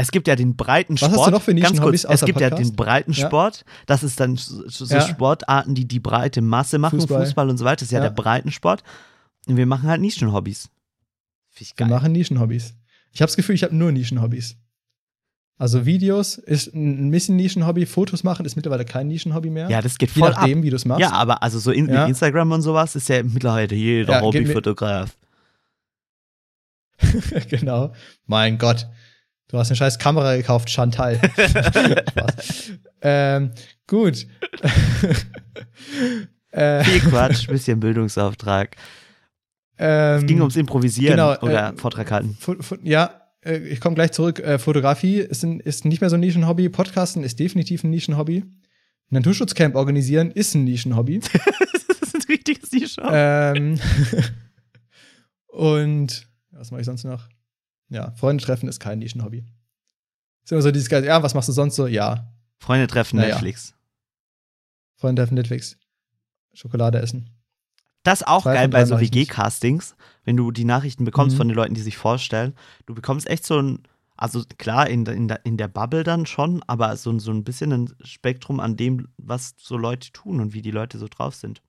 [0.00, 1.12] Es gibt ja den breiten Was Sport.
[1.18, 2.70] hast du noch für Ganz Nischenhobbys kurz, Es gibt ja Podcast?
[2.70, 3.26] den breiten Ja.
[3.26, 3.64] Sport.
[3.86, 5.00] Das ist dann so, so Ja.
[5.00, 7.00] Sportarten, die die breite Masse machen.
[7.00, 7.50] Fußball, Fußball.
[7.50, 7.76] und so weiter.
[7.80, 8.04] Das ist ja, Ja.
[8.04, 8.84] der Breitensport.
[9.48, 10.68] Und wir machen halt Nischenhobbys.
[11.76, 12.74] Wir machen Nischenhobbys.
[13.12, 14.56] Ich habe das Gefühl, ich habe nur Nischenhobbys.
[15.56, 19.68] Also Videos ist ein bisschen Nischenhobby, Fotos machen ist mittlerweile kein Nischenhobby mehr.
[19.68, 20.36] Ja, das geht Je voll ab.
[20.42, 21.00] nachdem, wie du es machst.
[21.00, 22.06] Ja, aber also so in, Ja.
[22.06, 25.16] Instagram und sowas ist ja mittlerweile jeder Ja, Hobbyfotograf.
[27.48, 27.92] genau.
[28.26, 28.86] Mein Gott.
[29.48, 31.20] Du hast eine scheiß Kamera gekauft, Chantal.
[33.00, 33.52] Ähm,
[33.86, 34.26] gut.
[36.50, 38.76] äh, Viel Quatsch, bisschen Bildungsauftrag.
[39.78, 42.36] ähm, Es ging ums Improvisieren genau, oder äh, Vortrag halten.
[42.82, 44.40] Ja, äh, ich komme gleich zurück.
[44.40, 46.68] Äh, Fotografie ist, ein, ist nicht mehr so ein Nischenhobby.
[46.70, 48.44] Podcasten ist definitiv ein Nischenhobby.
[49.10, 51.20] Naturschutzcamp organisieren ist ein Nischenhobby.
[52.00, 53.14] das ist ein richtiges Nischenhobby.
[53.14, 53.80] ähm,
[55.46, 57.28] und was mache ich sonst noch?
[57.90, 59.44] Ja, Freunde treffen ist kein Nischenhobby.
[60.44, 61.86] Ist immer so dieses geil, ja, was machst du sonst so?
[61.86, 63.30] Ja, Freunde treffen naja.
[63.34, 63.74] Netflix.
[64.96, 65.76] Freunde treffen Netflix.
[66.54, 67.30] Schokolade essen.
[68.02, 68.98] Das ist auch Zwei geil bei so.
[69.00, 71.38] WG-Castings, wenn du die Nachrichten bekommst Mhm.
[71.38, 72.54] von den Leuten, die sich vorstellen.
[72.86, 73.82] Du bekommst echt so ein,
[74.16, 77.44] also klar, in, der- in, in der Bubble dann schon, aber so, ein- so ein
[77.44, 81.34] bisschen ein Spektrum an dem, was so Leute tun und wie die Leute so drauf
[81.34, 81.62] sind.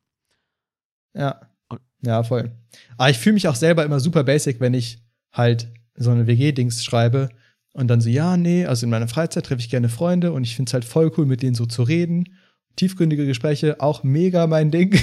[1.13, 1.41] Ja.
[1.67, 2.51] Und- Ja, voll.
[2.97, 5.03] Aber ich fühle mich auch selber immer super basic, wenn ich
[5.33, 7.29] halt so eine WG-Dings schreibe
[7.73, 10.55] und dann so, ja, nee, also in meiner Freizeit treffe ich gerne Freunde und ich
[10.55, 12.35] finde es halt voll cool, mit denen so zu reden.
[12.75, 14.97] Tiefgründige Gespräche, auch mega mein Ding.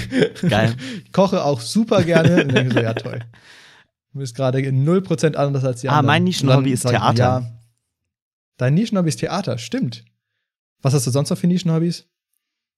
[0.49, 0.75] Geil.
[1.05, 2.43] ich koche auch super gerne.
[2.43, 3.19] Und denke so, ja, toll.
[4.13, 6.05] Du bist gerade 0% anders als die Ah, anderen.
[6.07, 7.23] mein Nischenhobby ist ich, Theater.
[7.23, 7.51] Ja,
[8.57, 10.05] dein Nischenhobby ist Theater, stimmt.
[10.81, 12.07] Was hast du sonst noch für Nischenhobbys?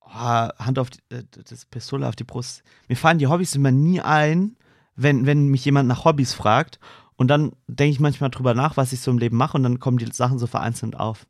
[0.01, 2.63] Oh, Hand auf die, äh, das Pistole auf die Brust.
[2.89, 4.57] Mir fallen die Hobbys immer nie ein,
[4.95, 6.79] wenn, wenn mich jemand nach Hobbys fragt.
[7.19, 9.81] Und dann denke ich manchmal drüber nach, was ich so im Leben mache und dann
[9.81, 11.27] kommen die Sachen so vereinzelt auf.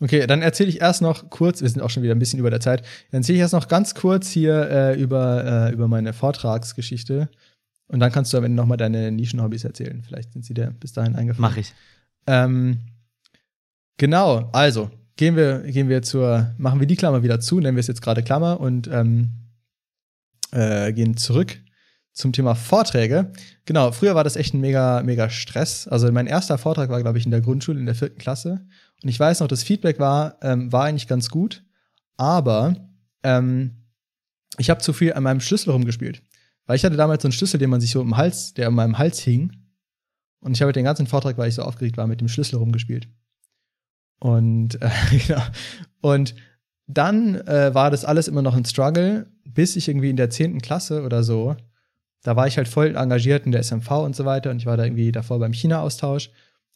[0.00, 2.50] Okay, dann erzähle ich erst noch kurz, wir sind auch schon wieder ein bisschen über
[2.50, 2.80] der Zeit,
[3.12, 7.28] dann erzähle ich erst noch ganz kurz hier äh, über, äh, über meine Vortragsgeschichte.
[7.86, 10.02] Und dann kannst du am Ende noch mal deine Nischenhobbys erzählen.
[10.02, 11.40] Vielleicht sind sie dir bis dahin eingefallen.
[11.40, 11.72] Mache ich.
[12.26, 12.80] Ähm,
[13.98, 17.80] genau, also gehen wir, gehen wir zur, machen wir die Klammer wieder zu, nennen wir
[17.80, 19.30] es jetzt gerade Klammer und ähm,
[20.50, 21.60] äh, gehen zurück
[22.14, 23.32] zum Thema Vorträge.
[23.66, 25.88] Genau, früher war das echt ein mega, mega Stress.
[25.88, 28.64] Also mein erster Vortrag war, glaube ich, in der Grundschule, in der vierten Klasse.
[29.02, 31.64] Und ich weiß noch, das Feedback war, ähm, war eigentlich ganz gut,
[32.16, 32.76] aber
[33.24, 33.84] ähm,
[34.58, 36.22] ich habe zu viel an meinem Schlüssel rumgespielt.
[36.66, 38.74] Weil ich hatte damals so einen Schlüssel, den man sich so im Hals, der an
[38.74, 39.52] meinem Hals hing.
[40.40, 43.08] Und ich habe den ganzen Vortrag, weil ich so aufgeregt war, mit dem Schlüssel rumgespielt.
[44.20, 44.90] Und, äh,
[45.26, 45.42] genau.
[46.00, 46.36] Und
[46.86, 50.60] dann äh, war das alles immer noch ein Struggle, bis ich irgendwie in der 10.
[50.60, 51.56] Klasse oder so,
[52.24, 54.76] da war ich halt voll engagiert in der SMV und so weiter und ich war
[54.76, 56.30] da irgendwie davor beim China-Austausch.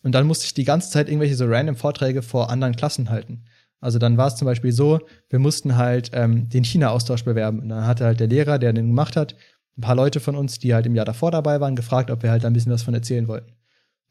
[0.05, 3.45] Und dann musste ich die ganze Zeit irgendwelche so random Vorträge vor anderen Klassen halten.
[3.81, 7.61] Also dann war es zum Beispiel so, wir mussten halt ähm, den China-Austausch bewerben.
[7.61, 9.35] Und dann hatte halt der Lehrer, der den gemacht hat,
[9.77, 12.31] ein paar Leute von uns, die halt im Jahr davor dabei waren, gefragt, ob wir
[12.31, 13.51] halt da ein bisschen was von erzählen wollten.
[13.51, 13.55] Und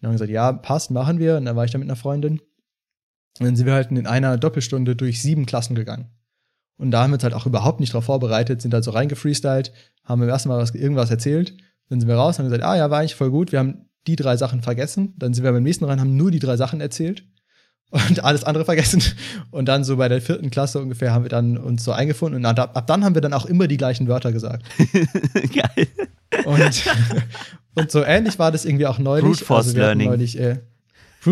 [0.02, 1.38] dann haben wir gesagt, ja, passt, machen wir.
[1.38, 2.40] Und dann war ich da mit einer Freundin.
[3.40, 6.10] Und dann sind wir halt in einer Doppelstunde durch sieben Klassen gegangen.
[6.78, 9.72] Und da haben wir uns halt auch überhaupt nicht drauf vorbereitet, sind halt so reingefreestylt,
[10.04, 11.58] haben beim ersten Mal was, irgendwas erzählt.
[11.90, 13.52] Dann sind wir raus haben gesagt, ah ja, war eigentlich voll gut.
[13.52, 15.14] Wir haben die drei Sachen vergessen.
[15.18, 17.24] Dann sind wir beim nächsten rein, haben nur die drei Sachen erzählt
[17.90, 19.02] und alles andere vergessen.
[19.52, 22.46] Und dann so bei der vierten Klasse ungefähr haben wir dann uns so eingefunden.
[22.46, 24.66] Und ab, ab dann haben wir dann auch immer die gleichen Wörter gesagt.
[25.34, 25.88] Geil.
[26.46, 26.84] Und,
[27.76, 29.26] und so ähnlich war das irgendwie auch neulich.
[29.26, 30.10] Brute Force also Learning.
[30.10, 30.60] Neulich, äh,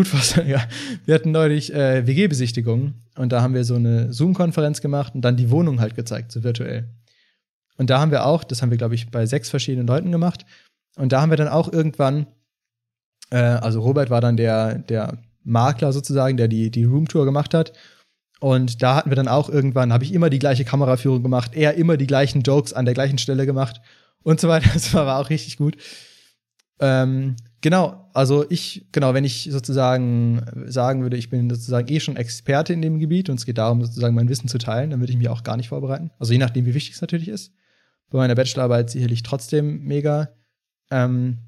[0.04, 0.66] Force, ja.
[1.04, 5.36] Wir hatten neulich äh, WG-Besichtigung und da haben wir so eine Zoom-Konferenz gemacht und dann
[5.36, 6.88] die Wohnung halt gezeigt, so virtuell.
[7.78, 10.46] Und da haben wir auch, das haben wir, glaube ich, bei sechs verschiedenen Leuten gemacht.
[10.96, 12.26] Und da haben wir dann auch irgendwann,
[13.30, 17.72] äh, also Robert war dann der, der Makler sozusagen, der die, die Roomtour gemacht hat.
[18.40, 21.74] Und da hatten wir dann auch irgendwann, habe ich immer die gleiche Kameraführung gemacht, er
[21.74, 23.80] immer die gleichen Jokes an der gleichen Stelle gemacht
[24.22, 24.68] und so weiter.
[24.74, 25.76] Das war auch richtig gut.
[26.80, 27.36] Ähm,
[27.66, 32.72] genau, also ich, genau, wenn ich sozusagen sagen würde, ich bin sozusagen eh schon Experte
[32.72, 35.18] in dem Gebiet und es geht darum, sozusagen mein Wissen zu teilen, dann würde ich
[35.18, 36.12] mich auch gar nicht vorbereiten.
[36.20, 37.52] Also je nachdem, wie wichtig es natürlich ist.
[38.08, 40.28] Bei meiner Bachelorarbeit sicherlich trotzdem mega.
[40.92, 41.38] Ähm,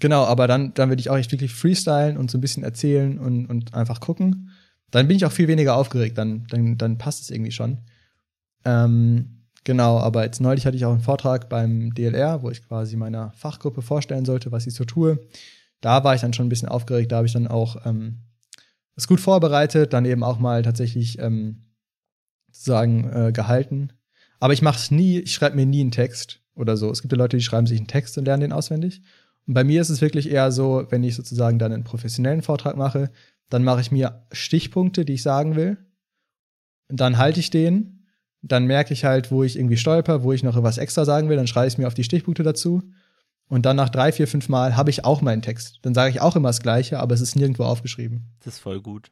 [0.00, 3.18] genau, aber dann, dann würde ich auch echt wirklich freestylen und so ein bisschen erzählen
[3.18, 4.48] und, und einfach gucken.
[4.92, 7.82] Dann bin ich auch viel weniger aufgeregt, dann, dann, dann passt es irgendwie schon.
[8.64, 12.96] Ähm, genau, aber jetzt neulich hatte ich auch einen Vortrag beim DLR, wo ich quasi
[12.96, 15.18] meiner Fachgruppe vorstellen sollte, was ich so tue.
[15.80, 18.18] Da war ich dann schon ein bisschen aufgeregt, da habe ich dann auch ähm,
[18.96, 21.64] es gut vorbereitet, dann eben auch mal tatsächlich ähm,
[22.50, 23.92] sozusagen äh, gehalten.
[24.38, 26.90] Aber ich mache es nie, ich schreibe mir nie einen Text oder so.
[26.90, 29.02] Es gibt ja Leute, die schreiben sich einen Text und lernen den auswendig.
[29.46, 32.76] Und bei mir ist es wirklich eher so, wenn ich sozusagen dann einen professionellen Vortrag
[32.76, 33.10] mache,
[33.48, 35.78] dann mache ich mir Stichpunkte, die ich sagen will.
[36.88, 38.01] Und dann halte ich den.
[38.42, 41.36] Dann merke ich halt, wo ich irgendwie stolper, wo ich noch was extra sagen will.
[41.36, 42.82] Dann schreibe ich mir auf die Stichpunkte dazu.
[43.48, 45.78] Und dann nach drei, vier, fünf Mal habe ich auch meinen Text.
[45.82, 48.32] Dann sage ich auch immer das Gleiche, aber es ist nirgendwo aufgeschrieben.
[48.44, 49.10] Das ist voll gut.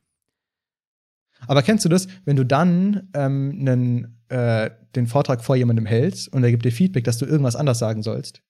[1.46, 6.32] Aber kennst du das, wenn du dann ähm, einen, äh, den Vortrag vor jemandem hältst
[6.32, 8.42] und er gibt dir Feedback, dass du irgendwas anders sagen sollst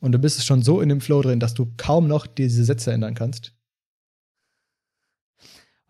[0.00, 2.92] und du bist schon so in dem Flow drin, dass du kaum noch diese Sätze
[2.92, 3.54] ändern kannst?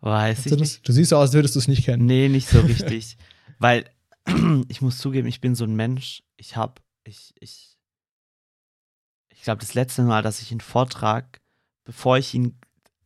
[0.01, 0.59] Weiß ich du, das?
[0.59, 0.87] nicht.
[0.87, 2.05] du siehst so aus, als würdest du es nicht kennen.
[2.05, 3.17] Nee, nicht so richtig.
[3.59, 3.85] Weil
[4.67, 7.77] ich muss zugeben, ich bin so ein Mensch, ich hab, ich, ich,
[9.29, 11.41] ich glaube, das letzte Mal, dass ich einen Vortrag,
[11.85, 12.57] bevor ich ihn,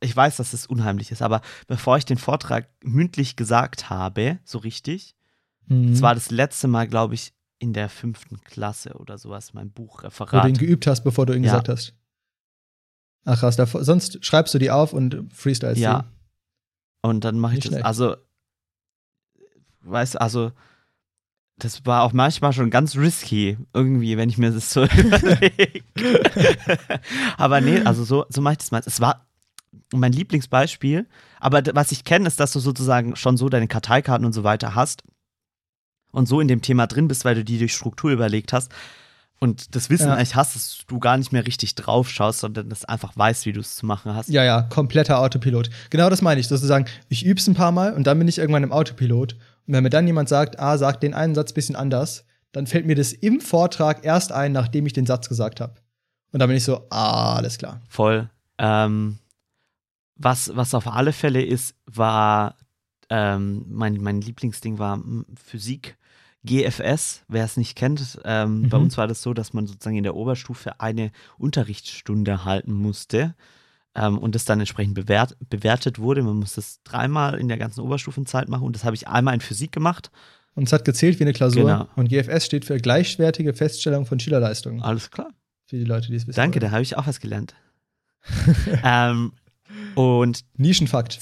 [0.02, 4.58] ich weiß, dass es unheimlich ist, aber bevor ich den Vortrag mündlich gesagt habe, so
[4.60, 5.16] richtig,
[5.68, 5.92] Mhm.
[5.92, 9.84] das war das letzte Mal, glaube ich, in der fünften Klasse oder sowas, mein wo
[9.84, 10.46] du Buchreferat.
[10.50, 11.52] ihn geübt hast, bevor du ihn Ja.
[11.54, 11.94] gesagt hast.
[13.24, 16.02] Ach krass, davor, sonst schreibst du die auf und freestylst Ja.
[16.02, 16.08] die.
[17.08, 17.72] Und dann mache ich Nicht das.
[17.76, 17.86] schlecht.
[17.86, 18.18] Also,
[19.82, 20.52] weißt du, also,
[21.58, 25.84] das war auch manchmal schon ganz risky, irgendwie, wenn ich mir das so überlege.
[27.38, 28.82] aber nee, also so, so mache ich das mal.
[28.86, 29.26] Es war
[29.94, 31.08] mein Lieblingsbeispiel,
[31.40, 34.76] aber was ich kenne, ist, dass du sozusagen schon so deine Karteikarten und so weiter
[34.76, 35.04] hast
[36.12, 38.72] und so in dem Thema drin bist, weil du die durch Struktur überlegt hast.
[39.40, 40.14] Und das Wissen Ja.
[40.16, 43.52] eigentlich hast, dass du gar nicht mehr richtig drauf schaust, sondern das einfach weißt, wie
[43.52, 44.30] du es zu machen hast.
[44.30, 45.70] Ja, ja, kompletter Autopilot.
[45.90, 46.48] Genau das meine ich.
[46.48, 49.36] Sozusagen, ich üb's ein paar Mal und dann bin ich irgendwann im Autopilot.
[49.68, 52.86] Und wenn mir dann jemand sagt, ah, sag den einen Satz bisschen anders, dann fällt
[52.86, 55.76] mir das im Vortrag erst ein, nachdem ich den Satz gesagt habe.
[56.32, 57.82] Und dann bin ich so, ah, alles klar.
[57.88, 58.30] Voll.
[58.58, 59.18] Ähm,
[60.16, 62.56] was, was auf alle Fälle ist, war
[63.10, 65.98] ähm, mein, mein Lieblingsding war mm, Physik.
[66.46, 68.84] GFS, wer es nicht kennt, ähm, bei Mhm.
[68.84, 73.34] uns war das so, dass man sozusagen in der Oberstufe eine Unterrichtsstunde halten musste
[73.96, 76.24] ähm, und das dann entsprechend bewert, bewertet wurde.
[76.24, 79.42] Man muss das dreimal in der ganzen Oberstufenzeit machen und das habe ich einmal in
[79.42, 80.12] Physik gemacht.
[80.56, 81.64] Und es hat gezählt wie eine Klausur.
[81.64, 81.88] Genau.
[81.96, 84.82] Und GFS steht für gleichwertige Feststellung von Schülerleistungen.
[84.82, 85.30] Alles klar.
[85.66, 86.36] Für die Leute, die es wissen.
[86.36, 86.74] Danke, da wollen.
[86.74, 87.56] habe ich auch was gelernt.
[88.84, 89.32] ähm,
[89.96, 91.20] und Nischenfakt.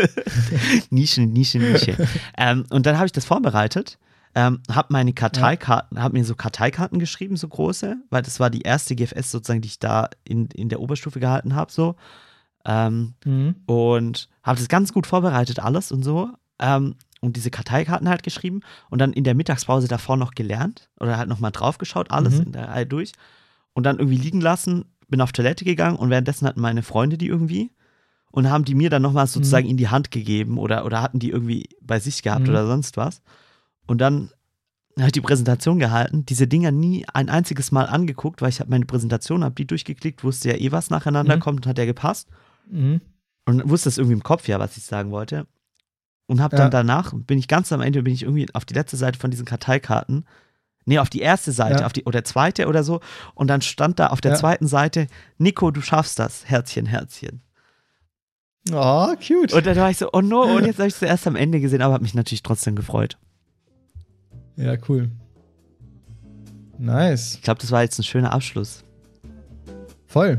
[0.90, 1.96] Nische, Nische, Nische.
[2.36, 3.98] ähm, und dann habe ich das vorbereitet,
[4.38, 8.62] ähm, habe meine Karteikarten, habe mir so Karteikarten geschrieben, so große, weil das war die
[8.62, 11.96] erste GFS sozusagen, die ich da in, in der Oberstufe gehalten habe, so.
[12.64, 13.54] Ähm, Mhm.
[13.66, 16.30] und habe das ganz gut vorbereitet, alles und so.
[16.58, 18.60] Ähm, und diese Karteikarten halt geschrieben
[18.90, 22.42] und dann in der Mittagspause davor noch gelernt oder halt nochmal draufgeschaut, alles Mhm.
[22.46, 23.12] in der Reihe durch.
[23.72, 27.26] Und dann irgendwie liegen lassen, bin auf Toilette gegangen und währenddessen hatten meine Freunde die
[27.26, 27.72] irgendwie
[28.30, 31.30] und haben die mir dann nochmal sozusagen in die Hand gegeben oder, oder hatten die
[31.30, 32.50] irgendwie bei sich gehabt Mhm.
[32.50, 33.22] oder sonst was.
[33.88, 34.30] Und dann
[34.96, 38.70] habe ich die Präsentation gehalten, diese Dinger nie ein einziges Mal angeguckt, weil ich habe
[38.70, 41.40] meine Präsentation, habe die durchgeklickt, wusste ja eh, was nacheinander Mhm.
[41.40, 42.28] kommt und hat ja gepasst
[42.70, 43.00] Mhm.
[43.46, 45.46] und wusste es irgendwie im Kopf ja, was ich sagen wollte.
[46.26, 46.62] Und habe Ja.
[46.62, 49.30] dann danach, bin ich ganz am Ende, bin ich irgendwie auf die letzte Seite von
[49.30, 50.26] diesen Karteikarten,
[50.84, 51.86] nee, auf die erste Seite, Ja.
[51.86, 53.00] auf die, oder zweite oder so.
[53.34, 54.36] Und dann stand da auf der Ja.
[54.38, 55.06] zweiten Seite,
[55.38, 57.40] Nico, du schaffst das, Herzchen, Herzchen.
[58.72, 59.52] Oh, cute.
[59.54, 61.60] Und dann war ich so, oh no, und jetzt habe ich es erst am Ende
[61.60, 63.16] gesehen, aber habe mich natürlich trotzdem gefreut.
[64.58, 65.10] Ja, cool.
[66.78, 67.34] Nice.
[67.34, 68.84] Ich glaube, das war jetzt ein schöner Abschluss.
[70.06, 70.38] Voll.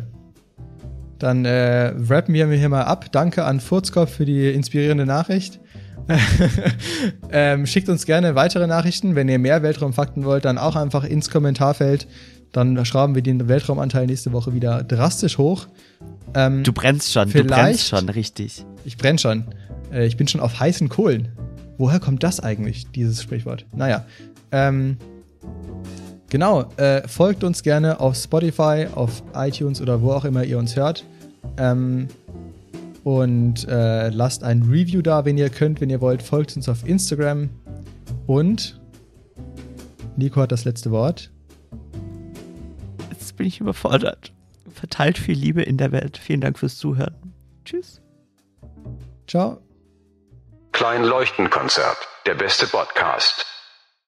[1.20, 3.12] Dann äh, rappen wir hier mal ab.
[3.12, 5.60] Danke an Furzkopf für die inspirierende Nachricht.
[7.32, 9.16] ähm, schickt uns gerne weitere Nachrichten.
[9.16, 12.08] Wenn ihr mehr Weltraumfakten wollt, dann auch einfach ins Kommentarfeld.
[12.52, 15.68] Dann schrauben wir den Weltraumanteil nächste Woche wieder drastisch hoch.
[16.34, 18.66] Ähm, Du brennst schon, du brennst schon, richtig.
[18.86, 19.46] ich brenne schon.
[19.92, 21.30] Äh, ich bin schon auf heißen Kohlen.
[21.80, 23.66] Woher kommt das eigentlich, dieses Sprichwort?
[23.74, 24.06] Naja.
[24.52, 24.98] Ähm,
[26.30, 26.66] genau.
[26.76, 31.06] Äh, folgt uns gerne auf Spotify, auf iTunes oder wo auch immer ihr uns hört.
[31.58, 32.10] Ähm,
[33.06, 36.22] und äh, lasst ein Review da, wenn ihr könnt, wenn ihr wollt.
[36.22, 37.50] Folgt uns auf Instagram.
[38.28, 38.78] Und
[40.18, 41.32] Nico hat das letzte Wort.
[43.10, 44.34] Jetzt bin ich überfordert.
[44.70, 46.18] Verteilt viel Liebe in der Welt.
[46.18, 47.16] Vielen Dank fürs Zuhören.
[47.64, 48.02] Tschüss.
[49.28, 49.62] Ciao.
[50.80, 52.08] Klein Leuchtenkonzert.
[52.26, 53.46] Der beste Podcast.